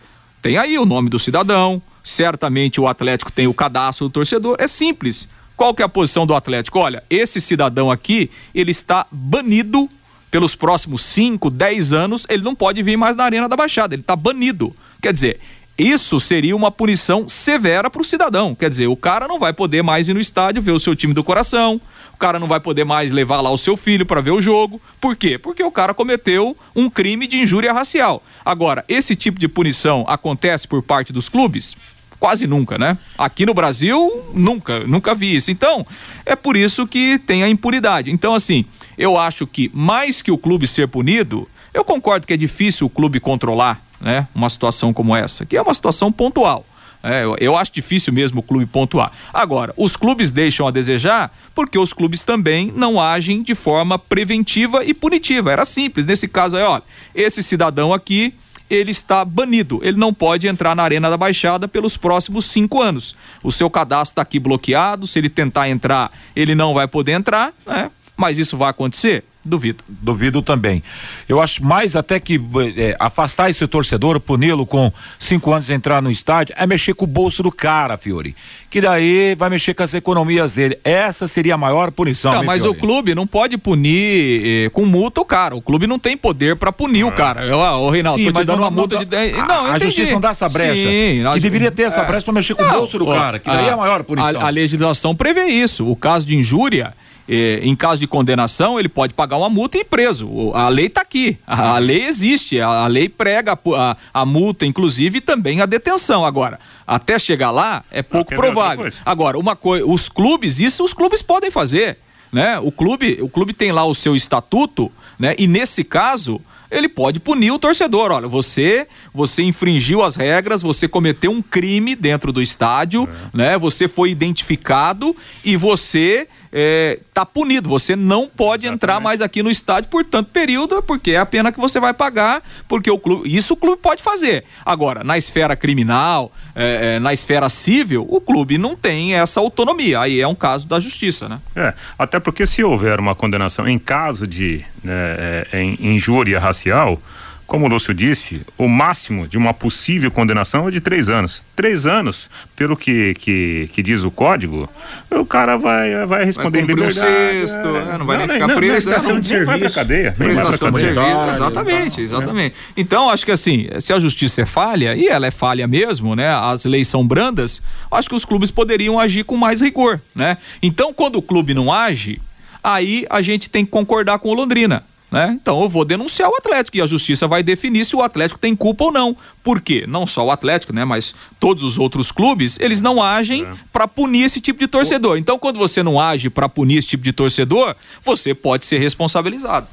[0.41, 4.55] Tem aí o nome do cidadão, certamente o Atlético tem o cadastro do torcedor.
[4.61, 5.27] É simples.
[5.57, 6.79] Qual que é a posição do Atlético?
[6.79, 9.91] Olha, esse cidadão aqui, ele está banido
[10.31, 14.03] pelos próximos 5, 10 anos, ele não pode vir mais na Arena da Baixada, ele
[14.03, 14.73] está banido.
[15.03, 15.41] Quer dizer,
[15.77, 18.55] isso seria uma punição severa para o cidadão.
[18.55, 21.13] Quer dizer, o cara não vai poder mais ir no estádio ver o seu time
[21.13, 21.81] do coração,
[22.13, 24.81] o cara não vai poder mais levar lá o seu filho para ver o jogo.
[25.01, 25.37] Por quê?
[25.37, 28.23] Porque o cara cometeu um crime de injúria racial.
[28.45, 31.77] Agora, esse tipo de punição acontece por parte dos clubes?
[32.21, 32.97] Quase nunca, né?
[33.19, 35.51] Aqui no Brasil, nunca, nunca vi isso.
[35.51, 35.85] Então,
[36.25, 38.13] é por isso que tem a impunidade.
[38.13, 38.65] Então, assim,
[38.97, 42.91] eu acho que mais que o clube ser punido, eu concordo que é difícil o
[42.91, 44.27] clube controlar, né?
[44.35, 46.65] Uma situação como essa, que é uma situação pontual.
[47.03, 49.13] É, eu, eu, acho difícil mesmo o clube pontuar.
[49.31, 54.83] Agora, os clubes deixam a desejar porque os clubes também não agem de forma preventiva
[54.83, 55.53] e punitiva.
[55.53, 56.07] Era simples.
[56.07, 56.83] Nesse caso aí, olha,
[57.15, 58.33] esse cidadão aqui
[58.71, 59.81] ele está banido.
[59.83, 63.15] Ele não pode entrar na Arena da Baixada pelos próximos cinco anos.
[63.43, 65.07] O seu cadastro está aqui bloqueado.
[65.07, 67.91] Se ele tentar entrar, ele não vai poder entrar, né?
[68.17, 69.25] Mas isso vai acontecer?
[69.45, 69.85] Duvido.
[69.87, 70.83] Duvido também.
[71.29, 72.41] Eu acho mais até que
[72.77, 77.05] é, afastar esse torcedor, puni-lo com cinco anos de entrar no estádio, é mexer com
[77.05, 78.35] o bolso do cara, Fiore.
[78.71, 80.79] Que daí vai mexer com as economias dele.
[80.83, 82.33] Essa seria a maior punição.
[82.33, 82.77] Não, mas Fiore?
[82.77, 85.55] o clube não pode punir eh, com multa o cara.
[85.55, 87.09] O clube não tem poder para punir ah.
[87.09, 87.45] o cara.
[87.45, 89.37] Eu, ô, Reinaldo, Sim, tô te dando uma multa de 10.
[89.37, 90.75] Não, a, a justiça não dá essa brecha.
[90.75, 92.07] Sim, que deveria ter essa é.
[92.07, 93.39] brecha para mexer com não, o bolso do cara.
[93.39, 94.41] Que daí é a maior punição.
[94.41, 95.87] A, a legislação prevê isso.
[95.87, 96.95] O caso de injúria
[97.29, 100.53] eh, em caso de condenação, ele pode pagar uma multa e ir preso.
[100.55, 105.21] A lei está aqui, a, lei existe, a, lei prega a, a, multa, inclusive, e
[105.21, 106.25] também a detenção.
[106.25, 108.91] Agora, até chegar lá é pouco provável.
[109.05, 111.99] Agora, uma coisa, os clubes, isso os clubes podem fazer.
[112.33, 112.59] Né?
[112.59, 115.37] O clube, o clube tem lá o seu estatuto, né?
[115.39, 118.11] E nesse caso, ele pode punir o torcedor.
[118.11, 123.37] Olha, você, você infringiu as regras, você cometeu um crime dentro do estádio, é.
[123.37, 123.59] né?
[123.59, 125.15] Você foi identificado
[125.45, 126.27] e você
[126.57, 127.69] é, tá punido.
[127.69, 128.75] Você não pode Exatamente.
[128.77, 131.93] entrar mais aqui no estádio por tanto período, porque é a pena que você vai
[131.93, 133.35] pagar, porque o clube.
[133.35, 134.45] Isso o clube pode fazer.
[134.65, 139.99] Agora, na esfera criminal, é, é, na esfera civil, o clube não tem essa autonomia.
[139.99, 141.41] Aí é um caso da justiça, né?
[141.57, 147.01] É, até porque se houver uma condenação em caso de né, é, em injúria racial
[147.47, 151.45] como o Lúcio disse, o máximo de uma possível condenação é de três anos.
[151.55, 154.69] Três anos, pelo que, que, que diz o código,
[155.11, 156.99] o cara vai, vai responder vai em liberdade.
[156.99, 158.91] Um sexto, é, não vai não, nem ficar não, preso.
[158.91, 159.47] Não, não, de serviço.
[159.47, 160.13] Vai pra cadeia.
[160.13, 162.57] Prestação de serviço, exatamente, exatamente.
[162.77, 166.35] Então, acho que assim, se a justiça é falha, e ela é falha mesmo, né?
[166.35, 170.39] As leis são brandas, acho que os clubes poderiam agir com mais rigor, né?
[170.63, 172.21] Então, quando o clube não age,
[172.63, 174.83] aí a gente tem que concordar com o Londrina
[175.15, 175.39] né?
[175.41, 178.57] Então eu vou denunciar o Atlético e a justiça vai definir se o Atlético tem
[178.57, 179.17] culpa ou não.
[179.45, 179.85] Por quê?
[179.87, 180.85] Não só o Atlético, né?
[180.85, 183.53] Mas todos os outros clubes, eles não agem é.
[183.73, 185.17] para punir esse tipo de torcedor.
[185.17, 189.69] Então, quando você não age para punir esse tipo de torcedor, você pode ser responsabilizado.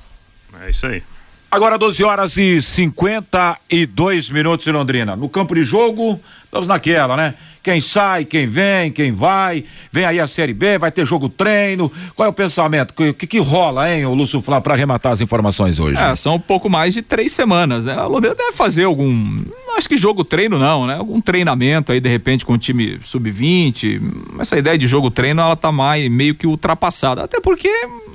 [0.62, 1.02] É isso aí.
[1.50, 5.16] Agora 12 horas e 52 minutos em Londrina.
[5.16, 7.34] No campo de jogo, estamos naquela, né?
[7.64, 9.64] Quem sai, quem vem, quem vai.
[9.92, 11.92] Vem aí a Série B, vai ter jogo treino.
[12.16, 12.92] Qual é o pensamento?
[12.92, 15.98] O que, que, rola, hein, o Lúcio Flá, para arrematar as informações hoje?
[15.98, 17.94] É, são um pouco mais de três semanas, né?
[17.94, 19.44] A Londrina deve fazer algum.
[19.78, 20.96] Acho que jogo treino não, né?
[20.96, 24.02] Algum treinamento aí, de repente, com o time sub-20.
[24.40, 27.24] Essa ideia de jogo treino, ela tá mais, meio que ultrapassada.
[27.24, 27.70] Até porque,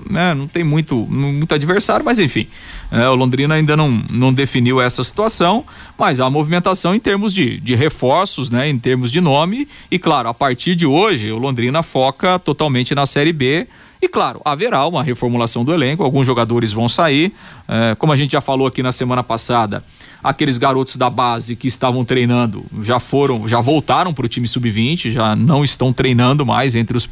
[0.08, 2.46] né, não tem muito, muito adversário, mas enfim.
[2.90, 5.64] É, o Londrina ainda não, não definiu essa situação,
[5.98, 8.68] mas há movimentação em termos de, de reforços, né?
[8.68, 9.66] Em termos de nome.
[9.90, 13.66] E claro, a partir de hoje, o Londrina foca totalmente na Série B.
[14.00, 17.32] E claro, haverá uma reformulação do elenco, alguns jogadores vão sair.
[17.66, 19.82] É, como a gente já falou aqui na semana passada,
[20.22, 25.12] aqueles garotos da base que estavam treinando já foram, já voltaram para o time sub-20,
[25.12, 27.08] já não estão treinando mais entre os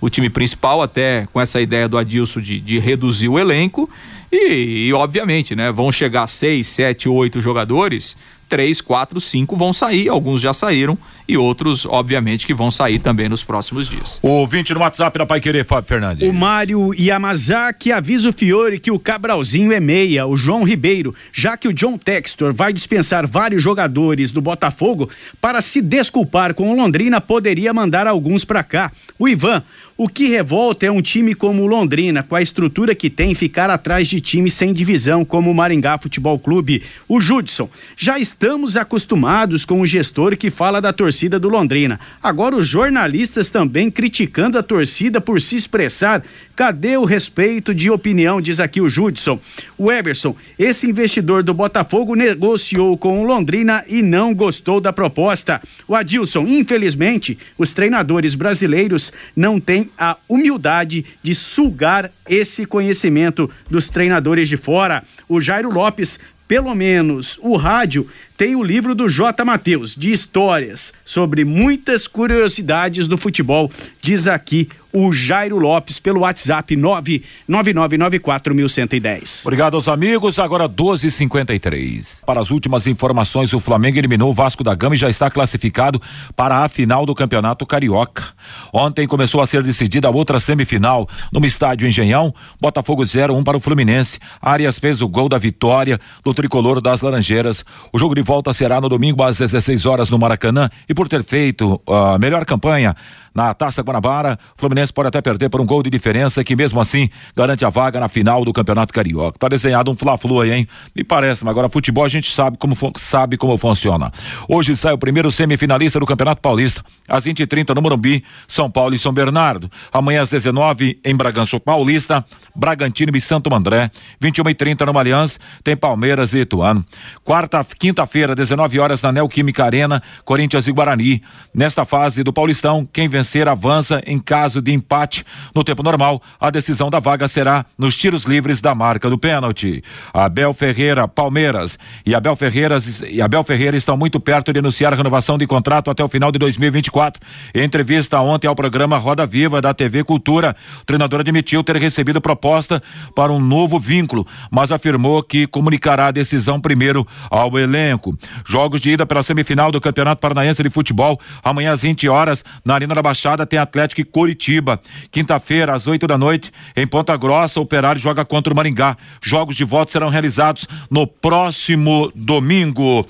[0.00, 3.88] o time principal, até com essa ideia do Adilson de, de reduzir o elenco.
[4.30, 8.16] E, e, obviamente, né, vão chegar seis, sete, oito jogadores
[8.50, 10.98] três, quatro, cinco vão sair, alguns já saíram
[11.28, 14.18] e outros, obviamente, que vão sair também nos próximos dias.
[14.20, 16.28] O 20 no WhatsApp da Pai Querer, Fábio Fernandes.
[16.28, 21.56] O Mário Yamazaki avisa o Fiore que o Cabralzinho é meia, o João Ribeiro, já
[21.56, 25.08] que o John Textor vai dispensar vários jogadores do Botafogo
[25.40, 28.90] para se desculpar com o Londrina, poderia mandar alguns para cá.
[29.16, 29.62] O Ivan,
[30.02, 33.68] o que revolta é um time como o Londrina, com a estrutura que tem, ficar
[33.68, 36.82] atrás de times sem divisão, como o Maringá Futebol Clube.
[37.06, 42.00] O Judson, já estamos acostumados com o gestor que fala da torcida do Londrina.
[42.22, 46.24] Agora os jornalistas também criticando a torcida por se expressar.
[46.56, 49.38] Cadê o respeito de opinião, diz aqui o Judson.
[49.76, 55.60] O Everson, esse investidor do Botafogo negociou com o Londrina e não gostou da proposta.
[55.86, 63.88] O Adilson, infelizmente, os treinadores brasileiros não têm a humildade de sugar esse conhecimento dos
[63.88, 65.02] treinadores de fora.
[65.28, 66.18] O Jairo Lopes
[66.50, 69.44] pelo menos o rádio tem o livro do J.
[69.44, 73.70] Matheus, de histórias sobre muitas curiosidades do futebol,
[74.02, 79.42] diz aqui o Jairo Lopes pelo WhatsApp 99994110.
[79.44, 82.24] Obrigado aos amigos, agora 12:53.
[82.24, 86.00] Para as últimas informações, o Flamengo eliminou o Vasco da Gama e já está classificado
[86.34, 88.24] para a final do Campeonato Carioca.
[88.72, 93.60] Ontem começou a ser decidida a outra semifinal no estádio Engenhão, Botafogo 0-1 para o
[93.60, 94.18] Fluminense.
[94.40, 97.64] Arias fez o gol da vitória do tricolor das Laranjeiras.
[97.92, 101.24] O jogo de volta será no domingo às 16 horas no Maracanã e por ter
[101.24, 102.96] feito a melhor campanha
[103.34, 107.08] na Taça Guanabara, Fluminense pode até perder por um gol de diferença que mesmo assim
[107.36, 109.38] garante a vaga na final do Campeonato Carioca.
[109.38, 110.68] Tá desenhado um fla-flu aí, hein?
[110.94, 114.10] Me parece, mas agora futebol a gente sabe como sabe como funciona.
[114.48, 118.98] Hoje sai o primeiro semifinalista do Campeonato Paulista, às 20h30 no Morumbi, São Paulo e
[118.98, 119.70] São Bernardo.
[119.92, 122.24] Amanhã às 19 em Bragança Paulista,
[122.54, 123.90] Bragantino e Santo André.
[124.22, 126.84] 21h30 no Aliança, tem Palmeiras e Ituano.
[127.24, 131.22] Quarta, quinta-feira, 19 horas na Neoquímica Arena, Corinthians e Guarani.
[131.54, 136.22] Nesta fase do Paulistão, quem vence vencer avança em caso de empate no tempo normal.
[136.40, 139.84] A decisão da vaga será nos tiros livres da marca do pênalti.
[140.12, 144.96] Abel Ferreira, Palmeiras e Abel Ferreira e Abel Ferreira estão muito perto de anunciar a
[144.96, 147.20] renovação de contrato até o final de 2024.
[147.54, 152.20] Em entrevista ontem ao programa Roda Viva da TV Cultura, o treinador admitiu ter recebido
[152.20, 152.82] proposta
[153.14, 158.16] para um novo vínculo, mas afirmou que comunicará a decisão primeiro ao elenco.
[158.46, 162.74] Jogos de ida pela semifinal do Campeonato Paranaense de Futebol, amanhã às 20 horas, na
[162.74, 164.80] Arena da Baixada, tem Atlético e Curitiba.
[165.10, 168.96] Quinta-feira, às 8 da noite, em Ponta Grossa, o Operário joga contra o Maringá.
[169.20, 173.04] Jogos de volta serão realizados no próximo domingo.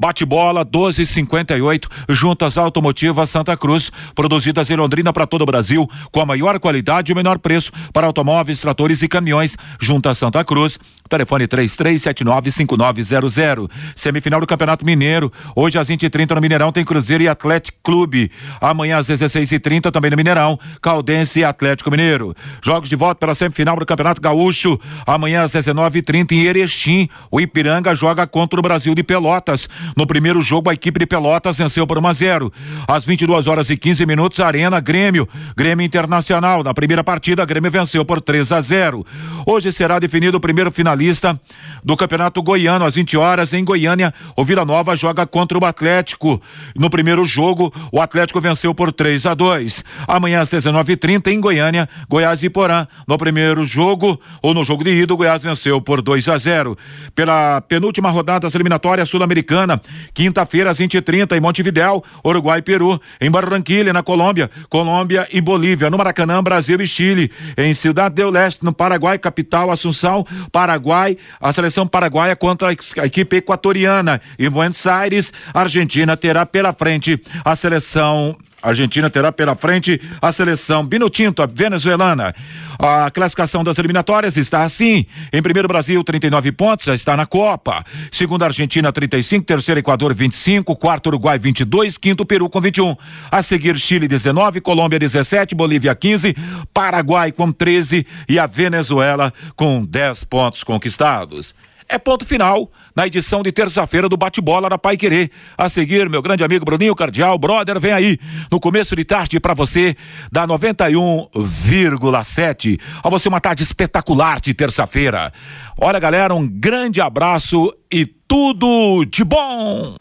[0.00, 6.24] Bate-bola 1258, juntas automotivas Santa Cruz, produzidas em Londrina para todo o Brasil, com a
[6.24, 9.58] maior qualidade e o menor preço para automóveis, tratores e caminhões.
[9.78, 13.68] Junta Santa Cruz, telefone 33795900.
[13.94, 18.30] Semifinal do Campeonato Mineiro, hoje às 20h30 no Mineirão tem Cruzeiro e Atlético Clube.
[18.58, 22.34] Amanhã às 16h30 também no Mineirão, Caldense e Atlético Mineiro.
[22.64, 27.06] Jogos de volta pela semifinal do Campeonato Gaúcho, amanhã às 19h30 em Erechim.
[27.30, 29.68] O Ipiranga joga contra o Brasil de Pelotas.
[29.96, 32.52] No primeiro jogo, a equipe de Pelotas venceu por 1 a 0.
[32.86, 36.62] Às 22 horas e 15 minutos, Arena Grêmio, Grêmio Internacional.
[36.62, 39.06] Na primeira partida, Grêmio venceu por 3 a 0.
[39.46, 41.38] Hoje será definido o primeiro finalista
[41.84, 44.12] do Campeonato Goiano às 20 horas em Goiânia.
[44.36, 46.40] O Vila Nova joga contra o Atlético.
[46.74, 49.84] No primeiro jogo, o Atlético venceu por 3 a 2.
[50.06, 52.86] Amanhã às 19h30 em Goiânia, Goiás e Porã.
[53.06, 56.76] No primeiro jogo, ou no jogo de ida, o Goiás venceu por 2 a 0.
[57.14, 59.79] Pela penúltima rodada das eliminatórias sul-americana,
[60.14, 63.00] quinta-feira às 20h30 em Montevidéu, Uruguai e Peru.
[63.20, 65.90] Em Barranquilha, na Colômbia, Colômbia e Bolívia.
[65.90, 67.30] No Maracanã, Brasil e Chile.
[67.56, 73.36] Em Cidade del Leste, no Paraguai, capital Assunção, Paraguai, a seleção paraguaia contra a equipe
[73.36, 74.20] equatoriana.
[74.38, 80.30] Em Buenos Aires, Argentina terá pela frente a seleção a Argentina terá pela frente a
[80.32, 82.34] seleção Binotinto, a venezuelana.
[82.78, 87.84] A classificação das eliminatórias está assim: em primeiro Brasil, 39 pontos, já está na Copa.
[88.10, 92.96] Segundo Argentina, 35, terceiro Equador, 25, quarto Uruguai, 22, quinto Peru com 21.
[93.30, 96.34] A seguir, Chile, 19, Colômbia, 17, Bolívia, 15,
[96.72, 101.54] Paraguai com 13 e a Venezuela com 10 pontos conquistados
[101.90, 105.32] é ponto final na edição de terça-feira do Bate-Bola da Pai Querer.
[105.58, 108.16] A seguir, meu grande amigo Bruninho Cardial, brother, vem aí
[108.50, 109.96] no começo de tarde para você
[110.30, 112.78] da 91,7.
[113.02, 115.32] A você uma tarde espetacular de terça-feira.
[115.78, 119.96] Olha, galera, um grande abraço e tudo de bom.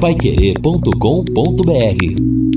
[0.00, 2.51] Paiquerê.com.br